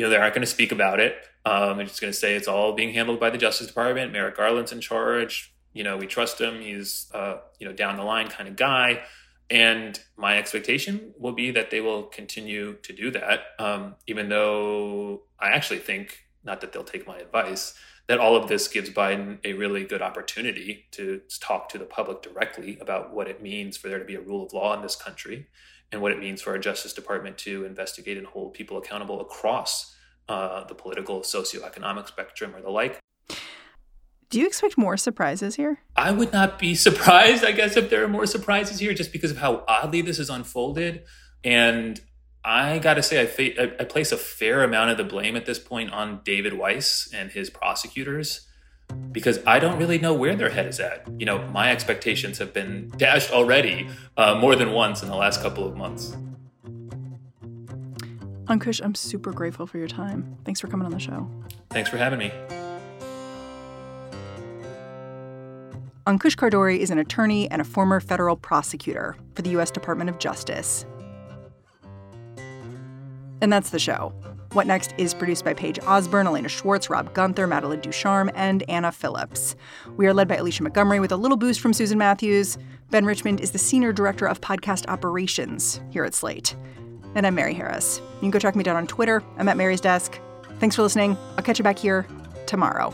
you 0.00 0.06
know, 0.06 0.10
they 0.10 0.16
aren't 0.16 0.32
going 0.32 0.40
to 0.40 0.46
speak 0.46 0.72
about 0.72 0.98
it. 0.98 1.14
Um, 1.44 1.76
they're 1.76 1.84
just 1.84 2.00
going 2.00 2.10
to 2.10 2.18
say 2.18 2.34
it's 2.34 2.48
all 2.48 2.72
being 2.72 2.94
handled 2.94 3.20
by 3.20 3.28
the 3.28 3.36
Justice 3.36 3.66
Department. 3.66 4.14
Merrick 4.14 4.34
Garland's 4.34 4.72
in 4.72 4.80
charge. 4.80 5.52
You 5.74 5.84
know, 5.84 5.98
we 5.98 6.06
trust 6.06 6.40
him. 6.40 6.62
He's 6.62 7.10
uh, 7.12 7.40
you 7.58 7.66
know 7.66 7.74
down 7.74 7.98
the 7.98 8.02
line 8.02 8.28
kind 8.28 8.48
of 8.48 8.56
guy. 8.56 9.02
And 9.50 10.00
my 10.16 10.38
expectation 10.38 11.12
will 11.18 11.32
be 11.32 11.50
that 11.50 11.70
they 11.70 11.82
will 11.82 12.04
continue 12.04 12.78
to 12.82 12.94
do 12.94 13.10
that, 13.10 13.40
um, 13.58 13.96
even 14.06 14.30
though 14.30 15.24
I 15.38 15.50
actually 15.50 15.80
think, 15.80 16.20
not 16.44 16.62
that 16.62 16.72
they'll 16.72 16.82
take 16.82 17.06
my 17.06 17.18
advice, 17.18 17.74
that 18.06 18.18
all 18.18 18.36
of 18.36 18.48
this 18.48 18.68
gives 18.68 18.88
Biden 18.88 19.38
a 19.44 19.52
really 19.52 19.84
good 19.84 20.00
opportunity 20.00 20.86
to 20.92 21.20
talk 21.40 21.68
to 21.70 21.78
the 21.78 21.84
public 21.84 22.22
directly 22.22 22.78
about 22.80 23.12
what 23.12 23.28
it 23.28 23.42
means 23.42 23.76
for 23.76 23.88
there 23.88 23.98
to 23.98 24.04
be 24.06 24.14
a 24.14 24.20
rule 24.20 24.46
of 24.46 24.54
law 24.54 24.74
in 24.74 24.80
this 24.80 24.96
country 24.96 25.46
and 25.92 26.00
what 26.00 26.12
it 26.12 26.18
means 26.18 26.42
for 26.42 26.50
our 26.50 26.58
Justice 26.58 26.92
Department 26.92 27.38
to 27.38 27.64
investigate 27.64 28.16
and 28.16 28.26
hold 28.26 28.54
people 28.54 28.78
accountable 28.78 29.20
across 29.20 29.94
uh, 30.28 30.64
the 30.64 30.74
political, 30.74 31.20
socioeconomic 31.20 32.06
spectrum 32.06 32.54
or 32.54 32.60
the 32.60 32.70
like. 32.70 33.00
Do 34.30 34.38
you 34.38 34.46
expect 34.46 34.78
more 34.78 34.96
surprises 34.96 35.56
here? 35.56 35.80
I 35.96 36.12
would 36.12 36.32
not 36.32 36.58
be 36.58 36.76
surprised, 36.76 37.44
I 37.44 37.50
guess, 37.50 37.76
if 37.76 37.90
there 37.90 38.04
are 38.04 38.08
more 38.08 38.26
surprises 38.26 38.78
here, 38.78 38.94
just 38.94 39.10
because 39.10 39.32
of 39.32 39.38
how 39.38 39.64
oddly 39.66 40.02
this 40.02 40.20
is 40.20 40.30
unfolded. 40.30 41.02
And 41.42 42.00
I 42.44 42.78
got 42.78 42.94
to 42.94 43.02
say, 43.02 43.20
I, 43.20 43.26
fa- 43.26 43.80
I, 43.80 43.84
place 43.84 44.12
a 44.12 44.16
fair 44.16 44.62
amount 44.62 44.92
of 44.92 44.98
the 44.98 45.04
blame 45.04 45.34
at 45.36 45.46
this 45.46 45.58
point 45.58 45.92
on 45.92 46.20
David 46.24 46.54
Weiss 46.54 47.10
and 47.12 47.32
his 47.32 47.50
prosecutors 47.50 48.46
because 49.12 49.40
I 49.46 49.58
don't 49.58 49.78
really 49.78 49.98
know 49.98 50.14
where 50.14 50.34
their 50.36 50.50
head 50.50 50.66
is 50.66 50.80
at. 50.80 51.06
You 51.18 51.26
know, 51.26 51.46
my 51.48 51.70
expectations 51.70 52.38
have 52.38 52.52
been 52.52 52.90
dashed 52.96 53.32
already 53.32 53.88
uh, 54.16 54.36
more 54.36 54.56
than 54.56 54.72
once 54.72 55.02
in 55.02 55.08
the 55.08 55.16
last 55.16 55.42
couple 55.42 55.66
of 55.66 55.76
months. 55.76 56.16
Ankush, 58.46 58.80
I'm 58.82 58.94
super 58.94 59.32
grateful 59.32 59.66
for 59.66 59.78
your 59.78 59.88
time. 59.88 60.36
Thanks 60.44 60.60
for 60.60 60.66
coming 60.66 60.84
on 60.84 60.92
the 60.92 60.98
show. 60.98 61.30
Thanks 61.70 61.88
for 61.88 61.96
having 61.96 62.18
me. 62.18 62.32
Ankush 66.06 66.34
Khardori 66.34 66.78
is 66.78 66.90
an 66.90 66.98
attorney 66.98 67.48
and 67.50 67.60
a 67.60 67.64
former 67.64 68.00
federal 68.00 68.34
prosecutor 68.34 69.16
for 69.34 69.42
the 69.42 69.50
U.S. 69.50 69.70
Department 69.70 70.10
of 70.10 70.18
Justice. 70.18 70.84
And 73.40 73.52
that's 73.52 73.70
the 73.70 73.78
show. 73.78 74.12
What 74.52 74.66
Next 74.66 74.94
is 74.98 75.14
produced 75.14 75.44
by 75.44 75.54
Paige 75.54 75.78
Osborne, 75.86 76.26
Elena 76.26 76.48
Schwartz, 76.48 76.90
Rob 76.90 77.14
Gunther, 77.14 77.46
Madeline 77.46 77.78
Ducharme, 77.80 78.30
and 78.34 78.68
Anna 78.68 78.90
Phillips. 78.90 79.54
We 79.96 80.08
are 80.08 80.12
led 80.12 80.26
by 80.26 80.36
Alicia 80.36 80.64
Montgomery 80.64 80.98
with 80.98 81.12
a 81.12 81.16
little 81.16 81.36
boost 81.36 81.60
from 81.60 81.72
Susan 81.72 81.98
Matthews. 81.98 82.58
Ben 82.90 83.04
Richmond 83.04 83.40
is 83.40 83.52
the 83.52 83.58
Senior 83.58 83.92
Director 83.92 84.26
of 84.26 84.40
Podcast 84.40 84.88
Operations 84.88 85.80
here 85.90 86.04
at 86.04 86.14
Slate. 86.14 86.56
And 87.14 87.28
I'm 87.28 87.36
Mary 87.36 87.54
Harris. 87.54 88.00
You 88.14 88.20
can 88.20 88.30
go 88.30 88.40
track 88.40 88.56
me 88.56 88.64
down 88.64 88.74
on 88.74 88.88
Twitter. 88.88 89.22
I'm 89.38 89.48
at 89.48 89.56
Mary's 89.56 89.80
Desk. 89.80 90.18
Thanks 90.58 90.74
for 90.74 90.82
listening. 90.82 91.16
I'll 91.36 91.44
catch 91.44 91.60
you 91.60 91.64
back 91.64 91.78
here 91.78 92.04
tomorrow. 92.46 92.92